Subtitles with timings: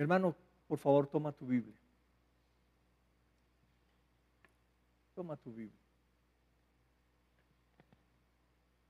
[0.00, 0.34] Hermano,
[0.66, 1.76] por favor, toma tu Biblia.
[5.14, 5.78] Toma tu Biblia.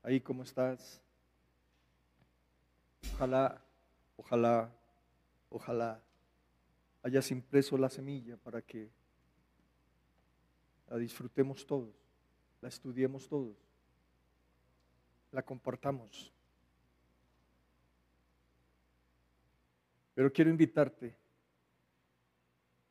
[0.05, 1.03] Ahí como estás.
[3.13, 3.61] Ojalá,
[4.17, 4.73] ojalá,
[5.51, 6.01] ojalá
[7.03, 8.89] hayas impreso la semilla para que
[10.89, 11.93] la disfrutemos todos,
[12.61, 13.57] la estudiemos todos,
[15.33, 16.33] la compartamos.
[20.21, 21.17] Pero quiero invitarte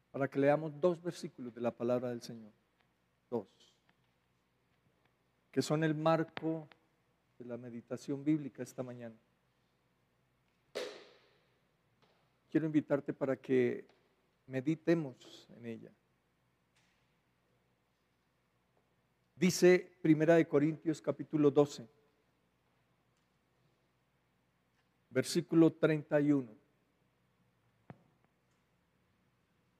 [0.10, 2.52] para que leamos dos versículos de la palabra del Señor.
[3.30, 3.46] Dos.
[5.52, 6.68] Que son el marco
[7.38, 9.14] de la meditación bíblica esta mañana.
[12.50, 13.86] Quiero invitarte para que
[14.48, 15.92] meditemos en ella.
[19.36, 21.88] Dice Primera de Corintios capítulo 12,
[25.12, 26.58] versículo 31.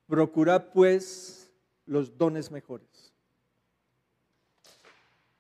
[0.10, 1.52] Procurad pues
[1.86, 3.14] los dones mejores.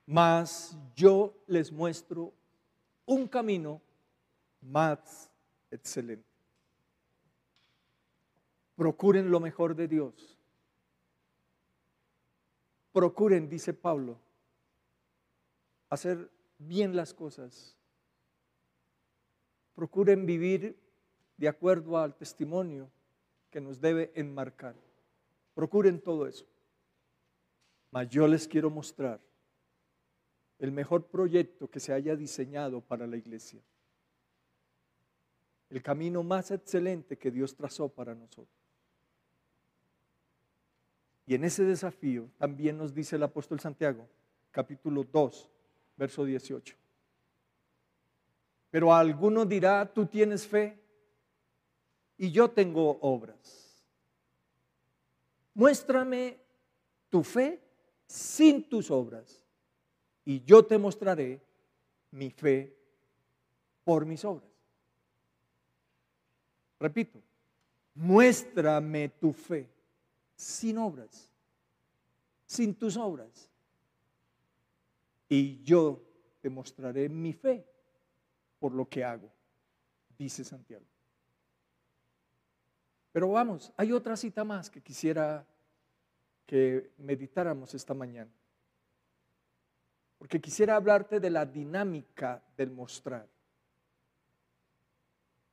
[0.06, 2.31] Mas yo les muestro
[3.08, 3.81] un camino
[4.61, 5.31] más
[5.72, 6.23] excelente.
[8.76, 10.38] Procuren lo mejor de Dios.
[12.94, 14.20] Procuren, dice Pablo,
[15.89, 17.76] hacer bien las cosas.
[19.73, 20.78] Procuren vivir
[21.38, 22.88] de acuerdo al testimonio
[23.50, 24.75] que nos debe enmarcar.
[25.53, 26.45] Procuren todo eso.
[27.92, 29.19] Mas yo les quiero mostrar
[30.59, 33.61] el mejor proyecto que se haya diseñado para la iglesia.
[35.70, 38.47] El camino más excelente que Dios trazó para nosotros.
[41.25, 44.08] Y en ese desafío también nos dice el apóstol Santiago,
[44.52, 45.50] capítulo 2,
[45.95, 46.75] verso 18.
[48.72, 50.80] Pero a alguno dirá, tú tienes fe
[52.20, 53.81] y yo tengo obras.
[55.53, 56.38] Muéstrame
[57.09, 57.61] tu fe
[58.06, 59.44] sin tus obras
[60.26, 61.42] y yo te mostraré
[62.11, 62.77] mi fe
[63.86, 64.52] por mis obras.
[66.77, 67.21] Repito,
[67.95, 69.70] muéstrame tu fe
[70.36, 71.30] sin obras,
[72.45, 73.49] sin tus obras,
[75.27, 76.02] y yo
[76.42, 77.65] te mostraré mi fe
[78.60, 79.30] por lo que hago,
[80.17, 80.86] dice Santiago.
[83.11, 85.45] Pero vamos, hay otra cita más que quisiera
[86.45, 88.31] que meditáramos esta mañana.
[90.17, 93.27] Porque quisiera hablarte de la dinámica del mostrar.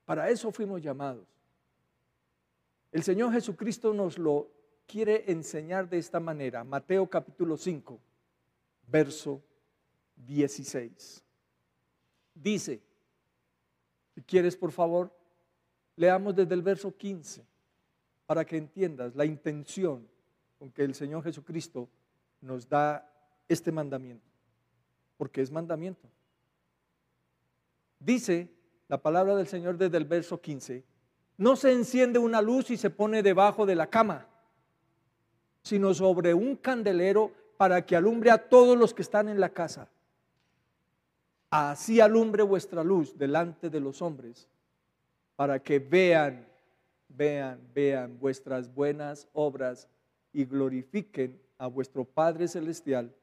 [0.05, 1.27] Para eso fuimos llamados.
[2.93, 4.51] El Señor Jesucristo nos lo
[4.87, 6.65] quiere enseñar de esta manera.
[6.65, 8.01] Mateo capítulo 5,
[8.87, 9.43] verso
[10.17, 11.23] 16.
[12.35, 12.81] Dice,
[14.15, 15.13] si quieres por favor,
[15.97, 17.45] Leamos desde el verso 15
[18.27, 20.07] para que entiendas la intención
[20.59, 21.89] con que el Señor Jesucristo
[22.41, 23.11] nos da
[23.49, 24.27] este mandamiento,
[25.17, 26.09] porque es mandamiento.
[27.99, 28.49] Dice
[28.89, 30.85] la palabra del Señor desde el verso 15,
[31.39, 34.27] no se enciende una luz y se pone debajo de la cama,
[35.63, 39.89] sino sobre un candelero para que alumbre a todos los que están en la casa.
[41.51, 44.49] Así alumbre vuestra luz delante de los hombres
[45.37, 46.47] para que vean,
[47.09, 49.87] vean, vean vuestras buenas obras
[50.33, 53.15] y glorifiquen a vuestro Padre Celestial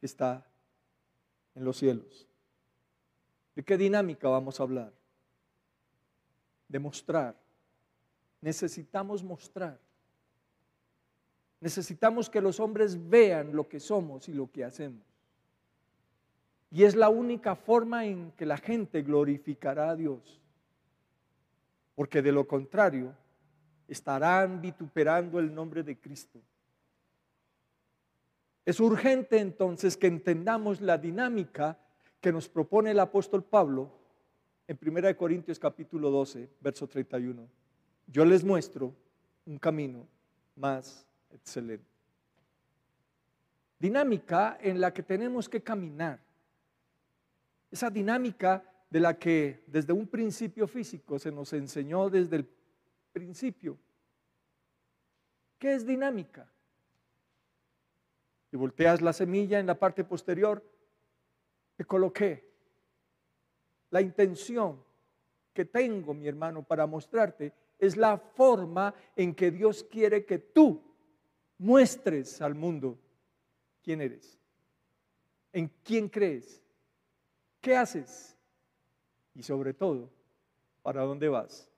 [0.00, 0.44] que está
[1.54, 2.26] en los cielos.
[3.54, 4.92] ¿De qué dinámica vamos a hablar?
[6.68, 7.36] De mostrar.
[8.40, 9.78] Necesitamos mostrar.
[11.60, 15.02] Necesitamos que los hombres vean lo que somos y lo que hacemos.
[16.70, 20.40] Y es la única forma en que la gente glorificará a Dios
[21.94, 23.14] porque de lo contrario
[23.88, 26.40] estarán vituperando el nombre de Cristo.
[28.64, 31.78] Es urgente entonces que entendamos la dinámica
[32.20, 33.90] que nos propone el apóstol Pablo
[34.66, 37.46] en 1 Corintios capítulo 12, verso 31.
[38.06, 38.94] Yo les muestro
[39.44, 40.06] un camino
[40.56, 41.84] más excelente.
[43.78, 46.18] Dinámica en la que tenemos que caminar.
[47.70, 52.48] Esa dinámica de la que desde un principio físico se nos enseñó desde el
[53.12, 53.76] principio.
[55.58, 56.48] ¿Qué es dinámica?
[58.48, 60.64] Si volteas la semilla en la parte posterior,
[61.74, 62.48] te coloqué
[63.90, 64.80] la intención
[65.52, 70.80] que tengo, mi hermano, para mostrarte es la forma en que Dios quiere que tú
[71.58, 72.96] muestres al mundo
[73.82, 74.38] quién eres,
[75.52, 76.62] en quién crees,
[77.60, 78.33] qué haces,
[79.34, 80.08] y sobre todo,
[80.82, 81.68] ¿para dónde vas?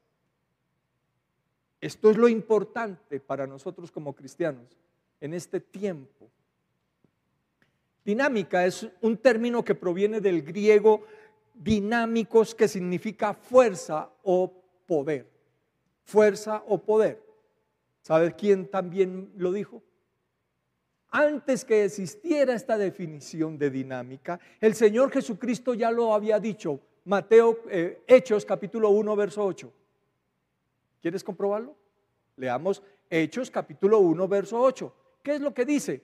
[1.80, 4.76] Esto es lo importante para nosotros como cristianos
[5.20, 6.28] en este tiempo.
[8.04, 11.04] Dinámica es un término que proviene del griego
[11.54, 14.52] dinámicos que significa fuerza o
[14.86, 15.28] poder.
[16.04, 17.22] Fuerza o poder.
[18.02, 19.82] ¿Sabe quién también lo dijo?
[21.10, 26.78] Antes que existiera esta definición de dinámica, el Señor Jesucristo ya lo había dicho.
[27.06, 29.72] Mateo, eh, Hechos capítulo 1, verso 8.
[31.00, 31.76] ¿Quieres comprobarlo?
[32.36, 34.92] Leamos Hechos capítulo 1, verso 8.
[35.22, 36.02] ¿Qué es lo que dice?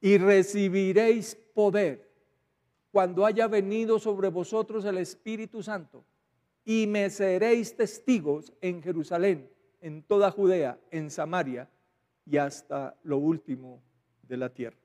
[0.00, 2.08] Y recibiréis poder
[2.92, 6.04] cuando haya venido sobre vosotros el Espíritu Santo
[6.64, 9.50] y me seréis testigos en Jerusalén,
[9.80, 11.68] en toda Judea, en Samaria
[12.24, 13.82] y hasta lo último
[14.22, 14.79] de la tierra.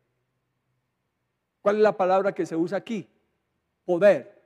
[1.65, 3.09] ¿Cuál es la palabra que se usa aquí?
[3.85, 4.39] Poder.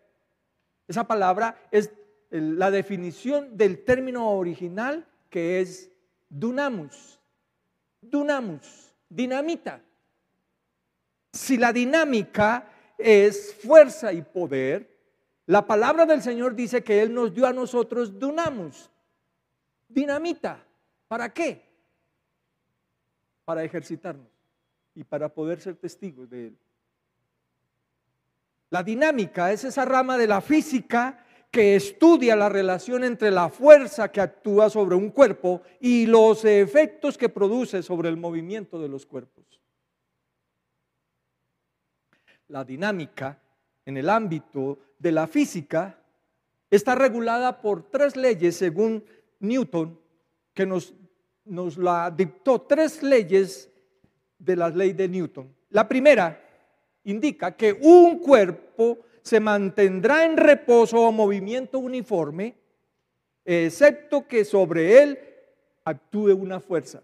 [0.87, 1.91] Esa palabra es
[2.29, 5.91] la definición del término original que es
[6.29, 7.19] dunamus.
[7.99, 9.81] Dunamus, dinamita.
[11.33, 14.89] Si la dinámica es fuerza y poder,
[15.45, 18.89] la palabra del Señor dice que Él nos dio a nosotros dunamus,
[19.89, 20.65] dinamita.
[21.09, 21.65] ¿Para qué?
[23.43, 24.31] Para ejercitarnos
[24.95, 26.57] y para poder ser testigos de Él.
[28.69, 34.11] La dinámica es esa rama de la física que estudia la relación entre la fuerza
[34.11, 39.05] que actúa sobre un cuerpo y los efectos que produce sobre el movimiento de los
[39.05, 39.59] cuerpos.
[42.47, 43.41] La dinámica
[43.85, 45.99] en el ámbito de la física
[46.69, 49.03] está regulada por tres leyes según
[49.39, 49.99] Newton,
[50.53, 50.93] que nos,
[51.77, 53.71] la dictó, tres leyes
[54.37, 55.55] de la ley de Newton.
[55.69, 56.48] La primera
[57.03, 62.55] indica que un cuerpo se mantendrá en reposo o movimiento uniforme,
[63.45, 65.19] excepto que sobre él
[65.83, 67.01] actúe una fuerza.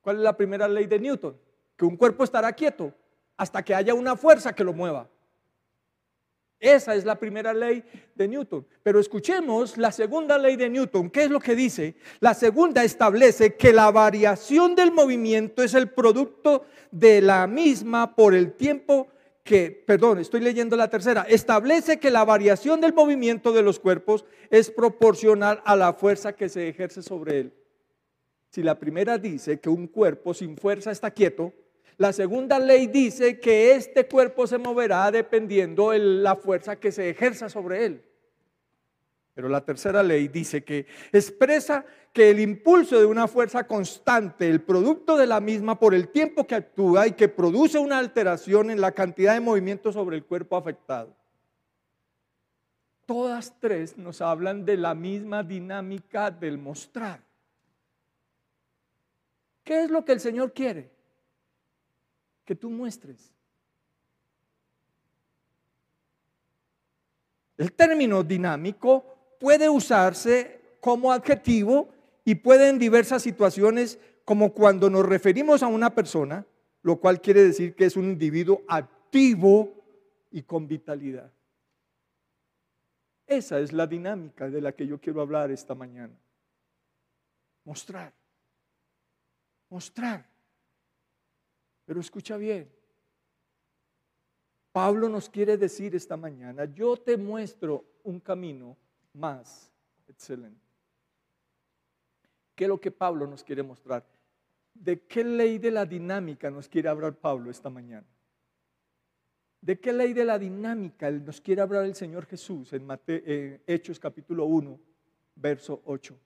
[0.00, 1.36] ¿Cuál es la primera ley de Newton?
[1.76, 2.92] Que un cuerpo estará quieto
[3.36, 5.08] hasta que haya una fuerza que lo mueva.
[6.60, 7.82] Esa es la primera ley
[8.14, 8.66] de Newton.
[8.82, 11.08] Pero escuchemos la segunda ley de Newton.
[11.08, 11.94] ¿Qué es lo que dice?
[12.20, 18.34] La segunda establece que la variación del movimiento es el producto de la misma por
[18.34, 19.08] el tiempo
[19.42, 24.26] que, perdón, estoy leyendo la tercera, establece que la variación del movimiento de los cuerpos
[24.50, 27.54] es proporcional a la fuerza que se ejerce sobre él.
[28.50, 31.52] Si la primera dice que un cuerpo sin fuerza está quieto,
[32.00, 37.10] la segunda ley dice que este cuerpo se moverá dependiendo de la fuerza que se
[37.10, 38.02] ejerza sobre él.
[39.34, 44.62] Pero la tercera ley dice que expresa que el impulso de una fuerza constante, el
[44.62, 48.80] producto de la misma por el tiempo que actúa y que produce una alteración en
[48.80, 51.14] la cantidad de movimiento sobre el cuerpo afectado.
[53.04, 57.20] Todas tres nos hablan de la misma dinámica del mostrar.
[59.62, 60.98] ¿Qué es lo que el Señor quiere?
[62.44, 63.32] Que tú muestres.
[67.56, 69.04] El término dinámico
[69.38, 71.90] puede usarse como adjetivo
[72.24, 76.46] y puede en diversas situaciones, como cuando nos referimos a una persona,
[76.82, 79.74] lo cual quiere decir que es un individuo activo
[80.30, 81.30] y con vitalidad.
[83.26, 86.18] Esa es la dinámica de la que yo quiero hablar esta mañana.
[87.64, 88.12] Mostrar.
[89.68, 90.29] Mostrar.
[91.90, 92.70] Pero escucha bien.
[94.70, 98.76] Pablo nos quiere decir esta mañana, yo te muestro un camino
[99.12, 99.72] más
[100.06, 100.64] excelente.
[102.54, 104.06] ¿Qué es lo que Pablo nos quiere mostrar?
[104.72, 108.06] ¿De qué ley de la dinámica nos quiere hablar Pablo esta mañana?
[109.60, 113.98] ¿De qué ley de la dinámica nos quiere hablar el Señor Jesús en eh, Hechos
[113.98, 114.78] capítulo 1,
[115.34, 116.16] verso 8?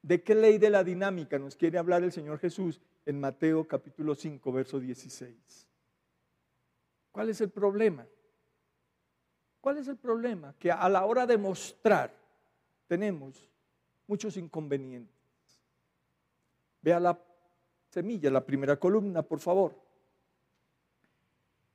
[0.00, 4.14] ¿De qué ley de la dinámica nos quiere hablar el Señor Jesús en Mateo capítulo
[4.14, 5.66] 5, verso 16?
[7.10, 8.06] ¿Cuál es el problema?
[9.60, 10.54] ¿Cuál es el problema?
[10.56, 12.14] Que a la hora de mostrar
[12.86, 13.50] tenemos
[14.06, 15.12] muchos inconvenientes.
[16.80, 17.20] Vea la
[17.88, 19.74] semilla, la primera columna, por favor.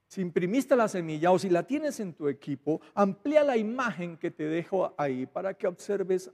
[0.08, 4.32] Si imprimiste la semilla o si la tienes en tu equipo, amplía la imagen que
[4.32, 6.32] te dejo ahí para que observes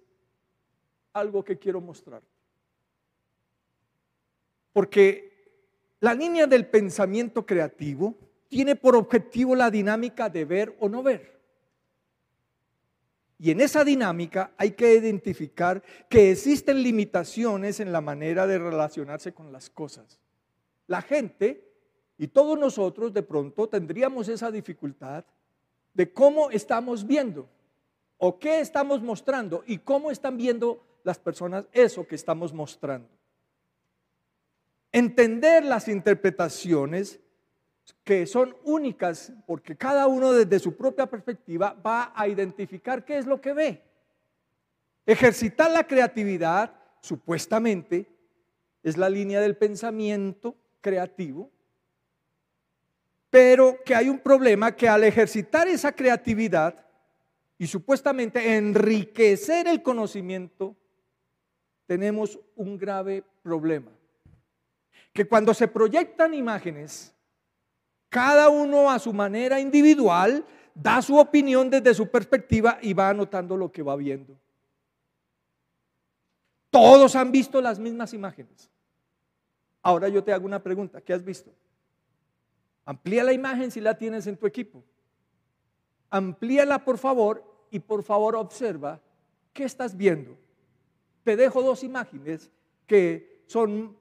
[1.11, 2.21] algo que quiero mostrar.
[4.73, 5.31] Porque
[5.99, 8.15] la línea del pensamiento creativo
[8.47, 11.39] tiene por objetivo la dinámica de ver o no ver.
[13.37, 19.33] Y en esa dinámica hay que identificar que existen limitaciones en la manera de relacionarse
[19.33, 20.19] con las cosas.
[20.85, 21.67] La gente
[22.17, 25.25] y todos nosotros de pronto tendríamos esa dificultad
[25.93, 27.49] de cómo estamos viendo
[28.17, 33.09] o qué estamos mostrando y cómo están viendo las personas eso que estamos mostrando.
[34.91, 37.19] Entender las interpretaciones
[38.03, 43.25] que son únicas porque cada uno desde su propia perspectiva va a identificar qué es
[43.25, 43.83] lo que ve.
[45.05, 48.07] Ejercitar la creatividad, supuestamente,
[48.83, 51.49] es la línea del pensamiento creativo,
[53.29, 56.85] pero que hay un problema que al ejercitar esa creatividad
[57.57, 60.75] y supuestamente enriquecer el conocimiento,
[61.85, 63.91] tenemos un grave problema.
[65.13, 67.13] Que cuando se proyectan imágenes,
[68.09, 73.57] cada uno a su manera individual da su opinión desde su perspectiva y va anotando
[73.57, 74.37] lo que va viendo.
[76.69, 78.69] Todos han visto las mismas imágenes.
[79.81, 81.51] Ahora yo te hago una pregunta, ¿qué has visto?
[82.85, 84.83] Amplía la imagen si la tienes en tu equipo.
[86.09, 89.01] Amplíala por favor y por favor observa
[89.53, 90.37] qué estás viendo.
[91.23, 92.51] Te dejo dos imágenes
[92.85, 93.97] que son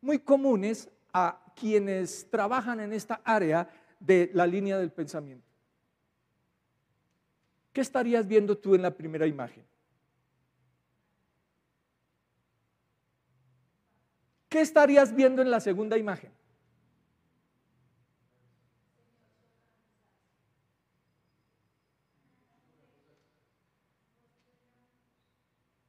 [0.00, 3.68] muy comunes a quienes trabajan en esta área
[4.00, 5.46] de la línea del pensamiento.
[7.72, 9.64] ¿Qué estarías viendo tú en la primera imagen?
[14.48, 16.32] ¿Qué estarías viendo en la segunda imagen?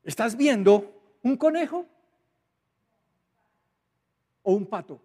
[0.04, 1.86] ¿Estás viendo un conejo
[4.50, 5.00] o un pato?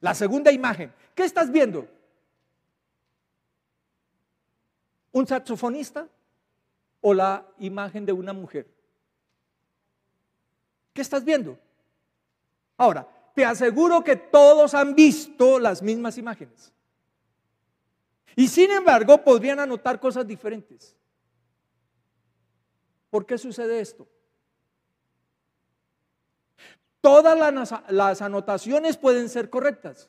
[0.00, 1.88] La segunda imagen, ¿qué estás viendo?
[5.12, 6.06] ¿Un saxofonista
[7.00, 8.68] o la imagen de una mujer?
[10.92, 11.58] ¿Qué estás viendo?
[12.76, 16.70] Ahora, te aseguro que todos han visto las mismas imágenes.
[18.36, 20.94] Y sin embargo, podrían anotar cosas diferentes.
[23.08, 24.06] ¿Por qué sucede esto?
[27.04, 27.38] Todas
[27.90, 30.08] las, anotaciones pueden ser correctas.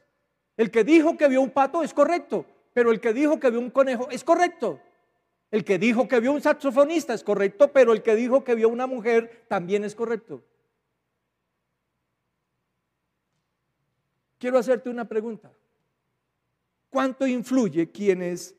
[0.55, 3.59] El que dijo que vio un pato es correcto, pero el que dijo que vio
[3.59, 4.79] un conejo es correcto.
[5.51, 8.69] El que dijo que vio un saxofonista es correcto, pero el que dijo que vio
[8.69, 10.41] una mujer también es correcto.
[14.37, 15.51] Quiero hacerte una pregunta.
[16.89, 18.55] ¿Cuánto influye quién es,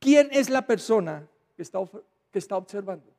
[0.00, 1.78] quién es la persona que está,
[2.32, 3.11] que está observando?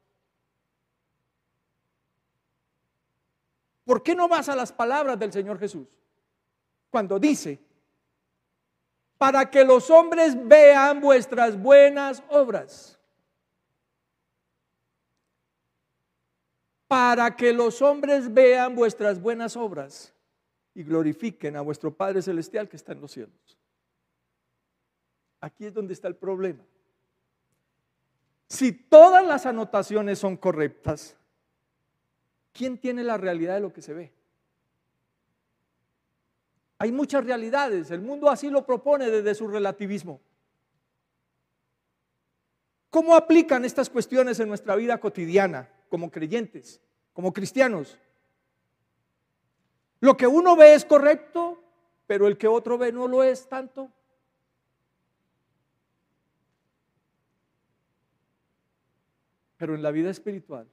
[3.94, 5.88] ¿Por qué no vas a las palabras del Señor Jesús?
[6.90, 7.60] Cuando dice,
[9.20, 13.00] para que los hombres vean vuestras buenas obras.
[16.88, 20.12] Para que los hombres vean vuestras buenas obras
[20.74, 23.60] y glorifiquen a vuestro Padre Celestial que está en los cielos.
[25.40, 26.66] Aquí es donde está el problema.
[28.50, 31.16] Si todas las anotaciones son correctas,
[32.54, 34.14] ¿quién tiene la realidad de lo que se ve?
[36.78, 40.22] Hay muchas realidades, el mundo así lo propone desde su relativismo.
[42.90, 46.80] ¿Cómo aplican estas cuestiones en nuestra vida cotidiana como creyentes,
[47.12, 47.98] como cristianos?
[50.00, 51.64] Lo que uno ve es correcto,
[52.06, 53.92] pero el que otro ve no lo es tanto.
[59.64, 60.68] pero en la vida espiritual.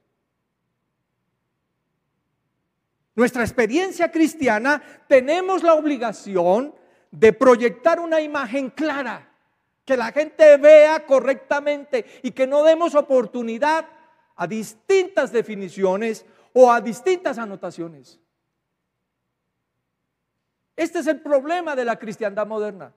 [3.21, 6.73] Nuestra experiencia cristiana tenemos la obligación
[7.11, 9.31] de proyectar una imagen clara,
[9.85, 13.85] que la gente vea correctamente y que no demos oportunidad
[14.35, 18.19] a distintas definiciones o a distintas anotaciones.
[20.75, 22.91] Este es el problema de la cristiandad moderna.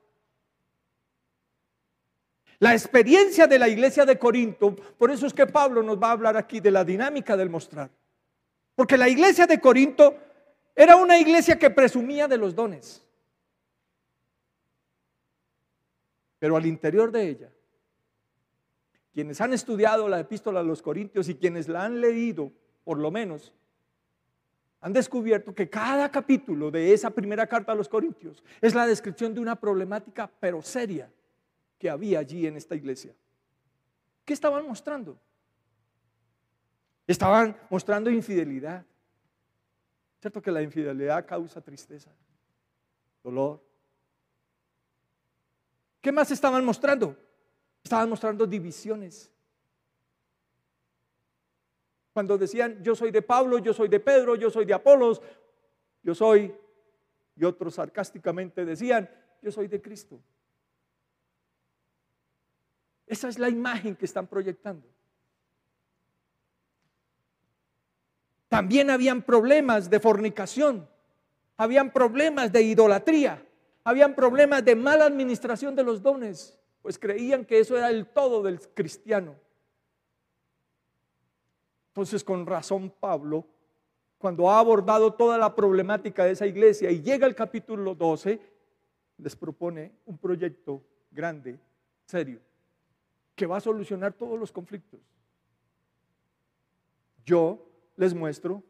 [2.60, 6.12] La experiencia de la iglesia de Corinto, por eso es que Pablo nos va a
[6.12, 7.90] hablar aquí de la dinámica del mostrar.
[8.74, 10.16] Porque la iglesia de Corinto
[10.74, 13.04] era una iglesia que presumía de los dones.
[16.38, 17.50] Pero al interior de ella,
[19.12, 22.52] quienes han estudiado la epístola a los Corintios y quienes la han leído,
[22.82, 23.54] por lo menos,
[24.80, 29.32] han descubierto que cada capítulo de esa primera carta a los Corintios es la descripción
[29.32, 31.10] de una problemática, pero seria,
[31.78, 33.14] que había allí en esta iglesia.
[34.24, 35.18] ¿Qué estaban mostrando?
[37.06, 38.84] Estaban mostrando infidelidad.
[40.20, 42.10] ¿Cierto que la infidelidad causa tristeza,
[43.22, 43.62] dolor?
[46.00, 47.16] ¿Qué más estaban mostrando?
[47.82, 49.30] Estaban mostrando divisiones.
[52.14, 55.20] Cuando decían, yo soy de Pablo, yo soy de Pedro, yo soy de Apolos,
[56.02, 56.54] yo soy,
[57.36, 59.10] y otros sarcásticamente decían,
[59.42, 60.20] yo soy de Cristo.
[63.06, 64.93] Esa es la imagen que están proyectando.
[68.54, 70.88] También habían problemas de fornicación,
[71.56, 73.44] habían problemas de idolatría,
[73.82, 78.44] habían problemas de mala administración de los dones, pues creían que eso era el todo
[78.44, 79.34] del cristiano.
[81.88, 83.44] Entonces, con razón, Pablo,
[84.18, 88.40] cuando ha abordado toda la problemática de esa iglesia y llega al capítulo 12,
[89.18, 90.80] les propone un proyecto
[91.10, 91.58] grande,
[92.06, 92.38] serio,
[93.34, 95.00] que va a solucionar todos los conflictos.
[97.24, 98.62] Yo les muestro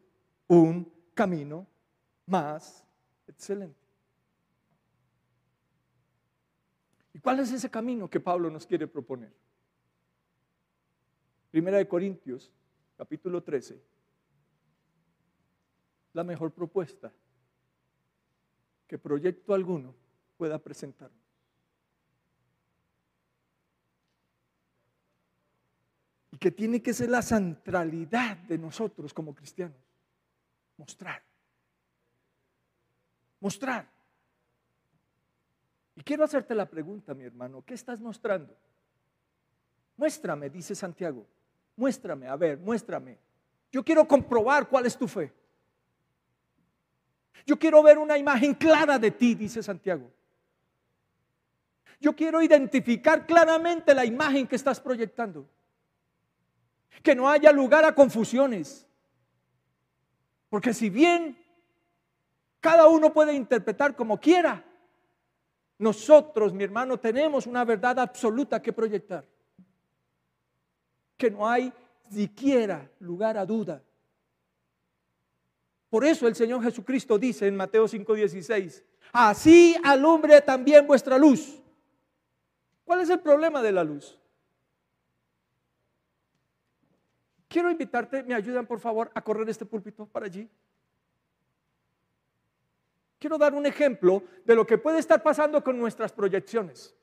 [0.47, 1.67] un camino
[2.25, 2.85] más
[3.27, 3.85] excelente.
[7.13, 9.33] ¿Y cuál es ese camino que Pablo nos quiere proponer?
[11.49, 12.51] Primera de Corintios
[12.97, 13.81] capítulo 13,
[16.13, 17.11] la mejor propuesta
[18.87, 19.95] que proyecto alguno
[20.37, 21.11] pueda presentar.
[26.35, 29.77] Y que tiene que ser la centralidad de nosotros como cristianos.
[30.75, 31.23] Mostrar.
[33.39, 33.89] Mostrar.
[35.95, 38.53] Y quiero hacerte la pregunta, mi hermano, ¿qué estás mostrando?
[39.95, 41.25] Muéstrame, dice Santiago.
[41.77, 43.17] Muéstrame, a ver, muéstrame.
[43.71, 45.31] Yo quiero comprobar cuál es tu fe.
[47.45, 50.11] Yo quiero ver una imagen clara de ti, dice Santiago.
[52.01, 55.54] Yo quiero identificar claramente la imagen que estás proyectando.
[57.03, 58.87] Que no haya lugar a confusiones.
[60.49, 61.37] Porque si bien
[62.59, 64.63] cada uno puede interpretar como quiera,
[65.77, 69.25] nosotros, mi hermano, tenemos una verdad absoluta que proyectar
[71.17, 71.71] que no hay
[72.11, 73.81] siquiera lugar a duda.
[75.89, 81.61] Por eso el Señor Jesucristo dice en Mateo 5:16, así alumbre también vuestra luz.
[82.83, 84.17] ¿Cuál es el problema de la luz?
[87.55, 90.45] Quiero invitarte, me ayudan por favor a correr este púlpito para allí.
[93.17, 96.93] Quiero dar un ejemplo de lo que puede estar pasando con nuestras proyecciones.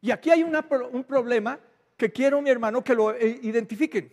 [0.00, 1.60] Y aquí hay un problema
[1.98, 4.10] que quiero, mi hermano, que lo eh, identifiquen.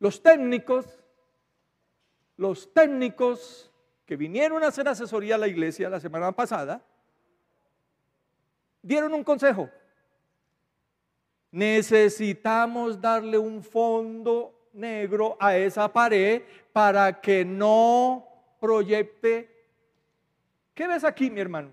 [0.00, 0.98] Los técnicos,
[2.36, 3.70] los técnicos
[4.04, 6.84] que vinieron a hacer asesoría a la iglesia la semana pasada,
[8.82, 9.70] dieron un consejo.
[11.50, 18.26] Necesitamos darle un fondo negro a esa pared para que no
[18.60, 19.50] proyecte.
[20.74, 21.70] ¿Qué ves aquí, mi hermano?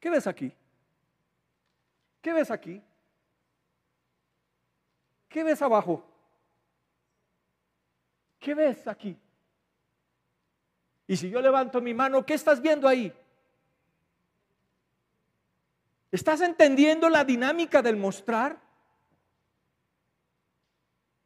[0.00, 0.52] ¿Qué ves aquí?
[2.20, 2.82] ¿Qué ves aquí?
[5.28, 6.04] ¿Qué ves abajo?
[8.38, 9.18] ¿Qué ves aquí?
[11.06, 13.12] Y si yo levanto mi mano, ¿qué estás viendo ahí?
[16.14, 18.56] ¿Estás entendiendo la dinámica del mostrar?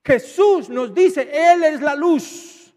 [0.03, 2.75] Jesús nos dice, Él es la luz.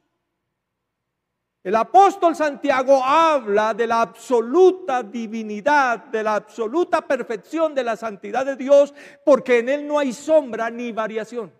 [1.63, 8.45] El apóstol Santiago habla de la absoluta divinidad, de la absoluta perfección de la santidad
[8.45, 8.93] de Dios,
[9.23, 11.53] porque en Él no hay sombra ni variación.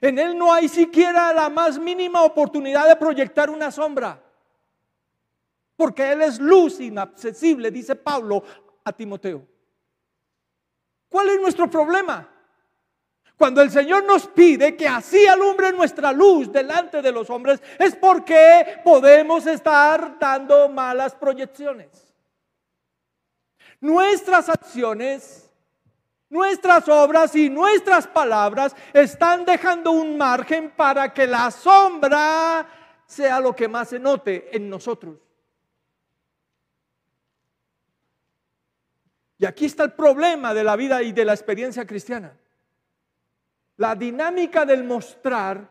[0.00, 4.24] En Él no hay siquiera la más mínima oportunidad de proyectar una sombra,
[5.78, 8.42] porque Él es luz inaccesible, dice Pablo
[8.84, 9.46] a Timoteo.
[11.08, 12.28] ¿Cuál es nuestro problema?
[13.36, 17.94] Cuando el Señor nos pide que así alumbre nuestra luz delante de los hombres, es
[17.94, 22.12] porque podemos estar dando malas proyecciones.
[23.80, 25.48] Nuestras acciones,
[26.28, 32.66] nuestras obras y nuestras palabras están dejando un margen para que la sombra
[33.06, 35.27] sea lo que más se note en nosotros.
[39.38, 42.36] Y aquí está el problema de la vida y de la experiencia cristiana
[43.78, 45.66] la dinámica del mostrar,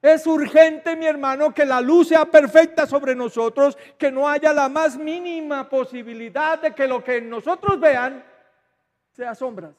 [0.00, 4.68] es urgente, mi hermano, que la luz sea perfecta sobre nosotros, que no haya la
[4.68, 8.24] más mínima posibilidad de que lo que nosotros vean
[9.10, 9.74] sea sombras.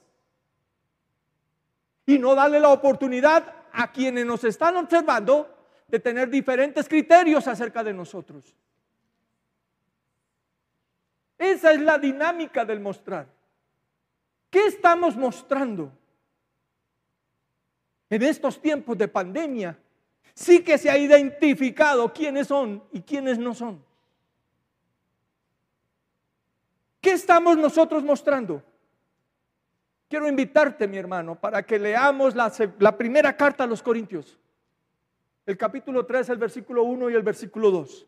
[2.06, 5.50] Y no darle la oportunidad a quienes nos están observando
[5.88, 8.54] de tener diferentes criterios acerca de nosotros.
[11.40, 13.28] Esa es la dinámica del mostrar.
[14.52, 15.92] ¿Qué estamos mostrando?
[18.10, 19.78] en estos tiempos de pandemia,
[20.34, 23.84] sí que se ha identificado quiénes son y quiénes no son.
[27.00, 28.64] ¿Qué estamos nosotros mostrando?
[30.10, 34.38] Quiero invitarte, mi hermano, para que leamos la, primera carta a los Corintios.
[35.46, 38.08] el capítulo 3, el versículo 1 y el versículo 2.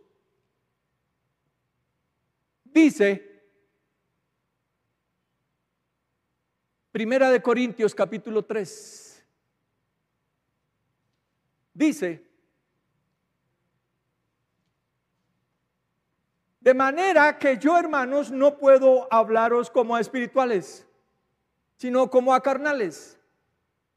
[2.73, 3.31] Dice,
[6.91, 9.25] Primera de Corintios capítulo 3,
[11.73, 12.25] dice,
[16.59, 20.85] de manera que yo hermanos no puedo hablaros como a espirituales,
[21.77, 23.17] sino como a carnales,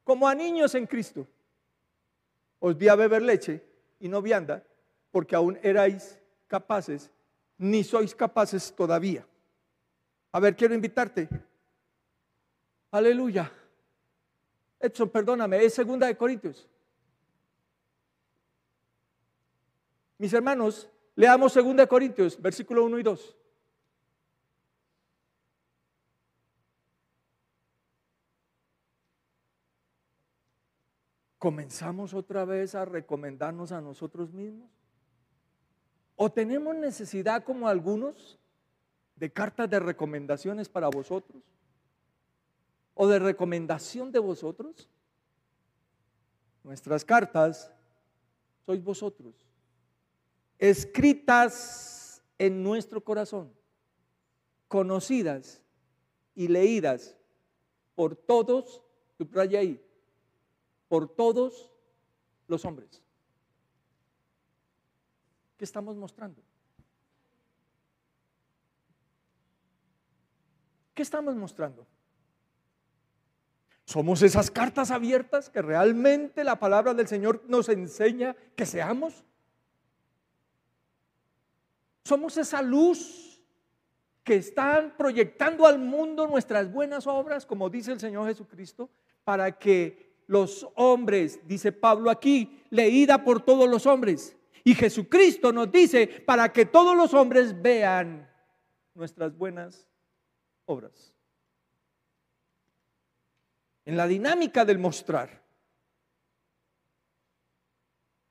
[0.04, 1.26] como a niños en Cristo.
[2.60, 3.62] Os di a beber leche
[3.98, 4.64] y no vianda,
[5.10, 7.10] porque aún erais capaces
[7.58, 9.26] ni sois capaces todavía.
[10.32, 11.28] A ver, quiero invitarte.
[12.90, 13.50] Aleluya.
[14.80, 16.68] Edson, perdóname, es segunda de Corintios.
[20.18, 23.36] Mis hermanos, leamos segunda de Corintios, versículo 1 y 2.
[31.38, 34.83] ¿Comenzamos otra vez a recomendarnos a nosotros mismos?
[36.16, 38.38] ¿O tenemos necesidad como algunos
[39.16, 41.42] de cartas de recomendaciones para vosotros?
[42.94, 44.88] ¿O de recomendación de vosotros?
[46.62, 47.70] Nuestras cartas
[48.64, 49.34] sois vosotros,
[50.58, 53.52] escritas en nuestro corazón,
[54.68, 55.60] conocidas
[56.34, 57.16] y leídas
[57.94, 58.82] por todos,
[59.58, 59.84] ahí,
[60.88, 61.70] por todos
[62.48, 63.03] los hombres.
[65.56, 66.42] ¿Qué estamos mostrando?
[70.94, 71.86] ¿Qué estamos mostrando?
[73.84, 79.24] ¿Somos esas cartas abiertas que realmente la palabra del Señor nos enseña que seamos?
[82.04, 83.40] ¿Somos esa luz
[84.22, 88.88] que están proyectando al mundo nuestras buenas obras, como dice el Señor Jesucristo,
[89.22, 95.70] para que los hombres, dice Pablo aquí, leída por todos los hombres, y Jesucristo nos
[95.70, 98.26] dice para que todos los hombres vean
[98.94, 99.86] nuestras buenas
[100.64, 101.14] obras.
[103.84, 105.44] En la dinámica del mostrar,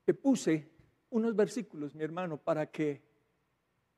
[0.04, 0.68] te puse
[1.10, 3.00] unos versículos, mi hermano, para que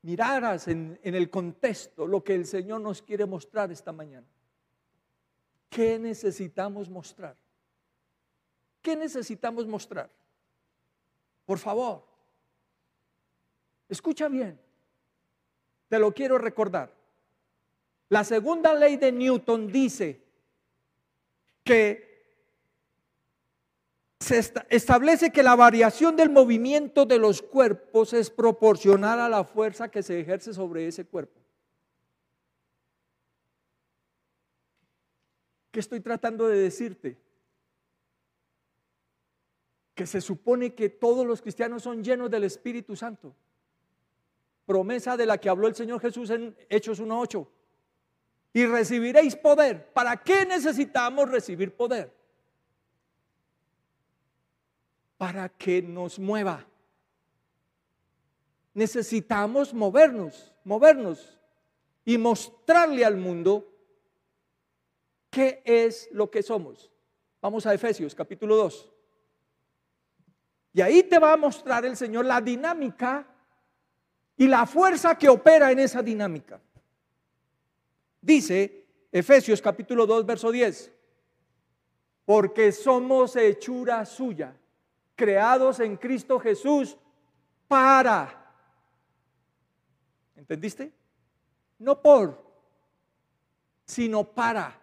[0.03, 4.27] miraras en, en, el contexto lo que el Señor nos quiere mostrar esta mañana.
[5.70, 7.37] ¿Qué necesitamos mostrar?
[8.83, 10.11] ¿Qué necesitamos mostrar?
[11.46, 12.16] Por favor,
[13.88, 14.59] Escucha bien,
[15.88, 16.92] te lo quiero recordar.
[18.09, 20.22] La segunda ley de Newton dice
[21.64, 22.07] que
[24.18, 24.38] se
[24.70, 30.03] establece que la variación del movimiento de los cuerpos es proporcional a la fuerza que
[30.03, 31.40] se ejerce sobre ese cuerpo.
[35.70, 37.18] ¿Qué estoy tratando de decirte?
[39.94, 43.35] Que se supone que todos los cristianos son llenos del Espíritu Santo
[44.67, 47.47] promesa de la que habló el Señor Jesús en Hechos 1.8.
[48.53, 49.93] Y recibiréis poder.
[49.93, 52.13] ¿Para qué necesitamos recibir poder?
[55.17, 56.67] Para que nos mueva.
[58.75, 61.39] Necesitamos movernos, movernos
[62.05, 63.73] y mostrarle al mundo
[65.31, 66.91] qué es lo que somos.
[67.41, 68.93] Vamos a Efesios capítulo 2.
[70.73, 73.27] Y ahí te va a mostrar el Señor la dinámica
[74.37, 76.61] y la fuerza que opera en esa dinámica.
[78.20, 80.92] Dice Efesios capítulo 2, verso 10,
[82.25, 84.55] porque somos hechura suya,
[85.14, 86.96] creados en Cristo Jesús
[87.66, 88.53] para.
[90.35, 90.92] ¿Entendiste?
[91.79, 92.42] No por,
[93.87, 94.79] sino para.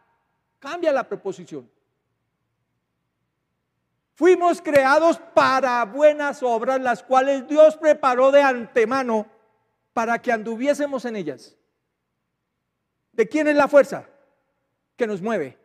[0.60, 1.70] Cambia la preposición.
[4.16, 9.33] Fuimos creados para buenas obras, las cuales Dios preparó de antemano
[9.94, 11.56] para que anduviésemos en ellas.
[13.12, 14.10] ¿De quién es la fuerza
[14.98, 15.58] que nos mueve?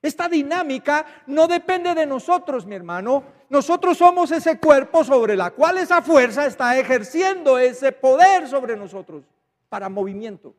[0.00, 3.24] Esta dinámica no depende de nosotros, mi hermano.
[3.48, 9.24] Nosotros somos ese cuerpo sobre la cual esa fuerza está ejerciendo ese poder sobre nosotros
[9.68, 10.54] para movimiento.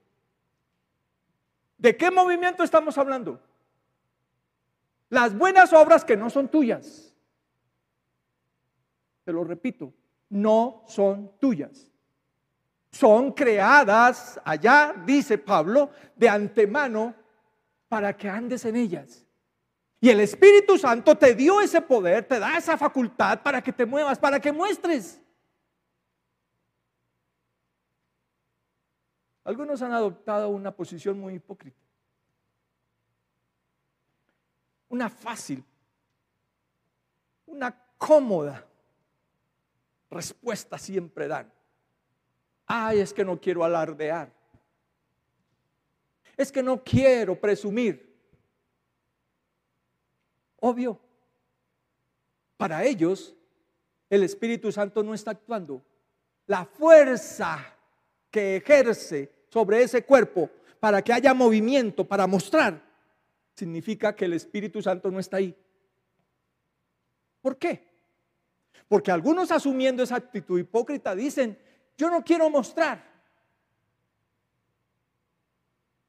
[1.78, 3.40] ¿De qué movimiento estamos hablando?
[5.10, 7.14] Las buenas obras que no son tuyas.
[9.24, 9.94] Te lo repito,
[10.30, 11.92] no son tuyas
[12.96, 17.14] son creadas allá, dice Pablo, de antemano
[17.90, 19.26] para que andes en ellas.
[20.00, 23.86] Y el Espíritu Santo te dio ese poder, te da esa facultad para que te
[23.86, 25.22] muevas, para que muestres.
[29.44, 31.82] Algunos han adoptado una posición muy hipócrita.
[34.88, 35.62] Una fácil,
[37.46, 38.66] una cómoda
[40.10, 41.55] respuesta siempre dan.
[42.66, 44.32] Ay, es que no quiero alardear.
[46.38, 48.16] Es que no quiero presumir.
[50.60, 51.00] Obvio.
[52.58, 53.36] Para ellos,
[54.10, 55.84] el Espíritu Santo no está actuando.
[56.48, 57.74] La fuerza
[58.32, 60.50] que ejerce sobre ese cuerpo
[60.80, 62.82] para que haya movimiento, para mostrar,
[63.56, 65.56] significa que el Espíritu Santo no está ahí.
[67.42, 67.88] ¿Por qué?
[68.88, 71.58] Porque algunos asumiendo esa actitud hipócrita dicen,
[71.98, 73.04] yo no quiero mostrar.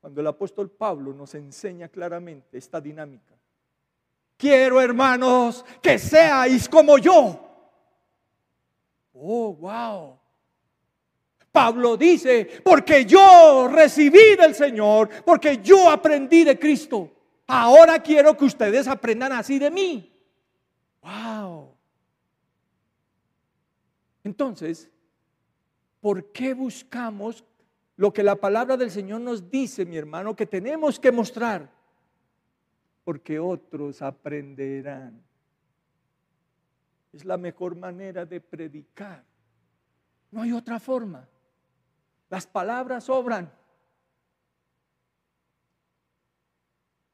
[0.01, 3.35] Cuando el apóstol Pablo nos enseña claramente esta dinámica.
[4.37, 7.41] Quiero, hermanos, que seáis como yo.
[9.15, 10.19] Oh, wow.
[11.51, 17.11] Pablo dice, porque yo recibí del Señor, porque yo aprendí de Cristo.
[17.47, 20.13] Ahora quiero que ustedes aprendan así de mí.
[21.01, 21.75] Wow.
[24.23, 24.91] Entonces,
[26.07, 27.45] ¿por qué buscamos
[27.97, 31.69] lo que la palabra del Señor nos dice, mi hermano, que tenemos que mostrar?
[33.03, 35.21] Porque otros aprenderán.
[37.13, 39.25] Es la mejor manera de predicar.
[40.31, 41.29] No hay otra forma.
[42.31, 43.53] Las palabras sobran.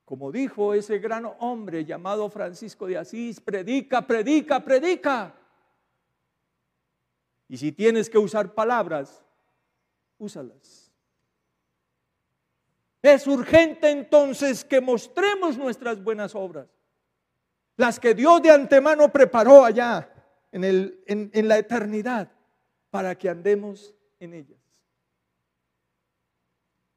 [0.05, 5.35] Como dijo ese gran hombre llamado Francisco de Asís, predica, predica, predica.
[7.53, 9.23] Y si tienes que usar palabras,
[10.17, 10.91] úsalas.
[13.03, 16.67] Es urgente entonces que mostremos nuestras buenas obras,
[17.77, 20.11] las que Dios de antemano preparó allá
[20.51, 22.33] en, el, en la eternidad,
[22.89, 24.63] para que andemos en ellas.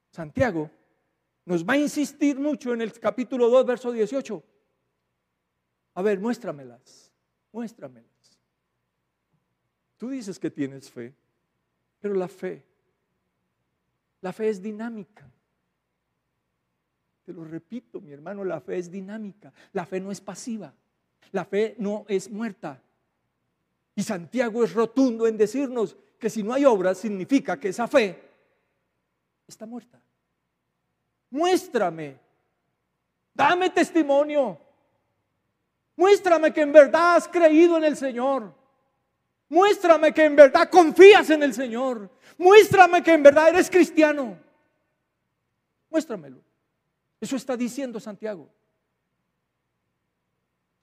[0.09, 0.71] Santiago
[1.43, 4.41] nos va a insistir mucho en el capítulo 2, verso 18.
[5.95, 7.11] A ver, muéstramelas,
[7.51, 8.14] muéstramelas.
[9.97, 11.13] Tú dices que tienes fe,
[11.99, 12.63] pero la fe,
[14.21, 15.29] la fe es dinámica.
[17.23, 19.51] Te lo repito, mi hermano, la fe es dinámica.
[19.73, 20.73] La fe no es pasiva.
[21.31, 22.81] La fe no es muerta.
[23.95, 28.21] Y Santiago es rotundo en decirnos que si no hay obras significa que esa fe
[29.47, 29.99] está muerta.
[31.31, 32.19] Muéstrame.
[33.33, 34.59] Dame testimonio.
[35.95, 38.53] Muéstrame que en verdad has creído en el Señor.
[39.49, 42.09] Muéstrame que en verdad confías en el Señor.
[42.37, 44.37] Muéstrame que en verdad eres cristiano.
[45.89, 46.39] Muéstramelo.
[47.21, 48.49] Eso está diciendo Santiago.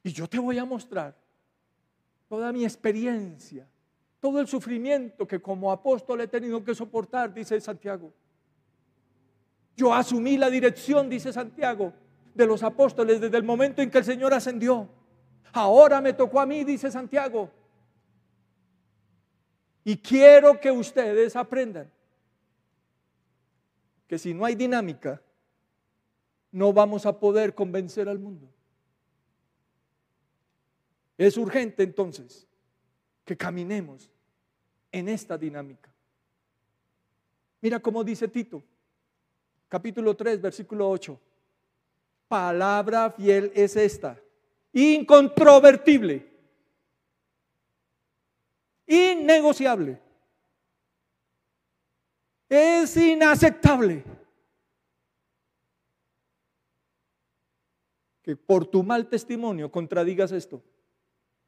[0.03, 1.15] Y yo te voy a mostrar
[2.29, 3.69] toda mi experiencia,
[4.21, 8.13] todo el sufrimiento que como apóstol he tenido que soportar, dice Santiago.
[9.77, 11.93] Yo asumí la dirección, dice Santiago,
[12.35, 14.89] de los apóstoles desde el momento en que el Señor ascendió.
[15.53, 17.51] Ahora me tocó a mí, dice Santiago.
[19.85, 21.91] Y quiero que ustedes aprendan
[24.07, 25.21] que si no hay dinámica,
[26.51, 28.49] no vamos a poder convencer al mundo.
[31.17, 32.47] Es urgente entonces
[33.25, 34.11] que caminemos
[34.91, 35.91] en esta dinámica.
[37.61, 38.63] Mira cómo dice Tito
[39.73, 41.19] capítulo 3, versículo 8.
[42.29, 44.21] Palabra fiel es esta,
[44.71, 46.27] incontrovertible,
[48.93, 50.01] innegociable,
[52.49, 54.05] es inaceptable.
[58.23, 60.63] Que por tu mal testimonio contradigas esto.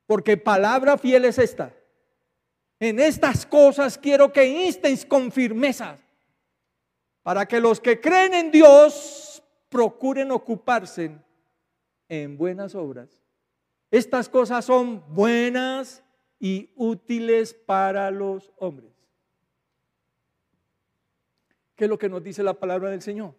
[0.07, 1.73] Porque palabra fiel es esta.
[2.81, 5.99] En estas cosas quiero que instéis con firmeza
[7.23, 11.17] para que los que creen en Dios procuren ocuparse
[12.09, 13.23] en buenas obras.
[13.91, 16.04] Estas cosas son buenas
[16.45, 18.93] y útiles para los hombres.
[21.75, 23.35] ¿Qué es lo que nos dice la palabra del Señor?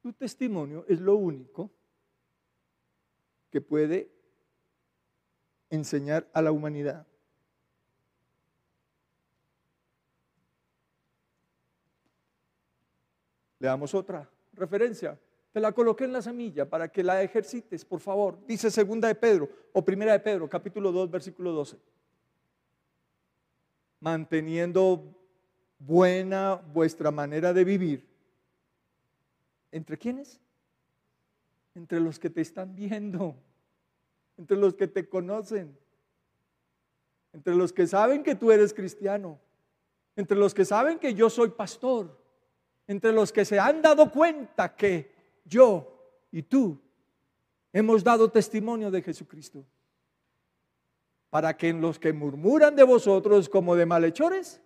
[0.00, 1.70] Tu testimonio es lo único
[3.50, 4.10] que puede
[5.70, 7.06] enseñar a la humanidad.
[13.60, 15.16] Le damos otra referencia.
[15.52, 18.38] Te la coloqué en la semilla para que la ejercites, por favor.
[18.46, 21.78] Dice segunda de Pedro o primera de Pedro, capítulo 2, versículo 12.
[24.00, 25.14] Manteniendo
[25.78, 28.08] buena vuestra manera de vivir.
[29.70, 30.40] ¿Entre quiénes?
[31.74, 33.36] Entre los que te están viendo,
[34.38, 35.76] entre los que te conocen,
[37.34, 39.38] entre los que saben que tú eres cristiano,
[40.16, 42.22] entre los que saben que yo soy pastor
[42.86, 45.11] entre los que se han dado cuenta que
[45.44, 45.92] yo
[46.30, 46.80] y tú
[47.72, 49.64] hemos dado testimonio de Jesucristo.
[51.30, 54.60] para que en los que murmuran de vosotros como de malhechores,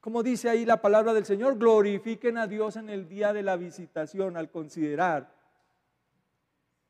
[0.00, 3.56] como dice ahí la palabra del Señor, glorifiquen a Dios en el día de la
[3.56, 5.34] visitación, al considerar,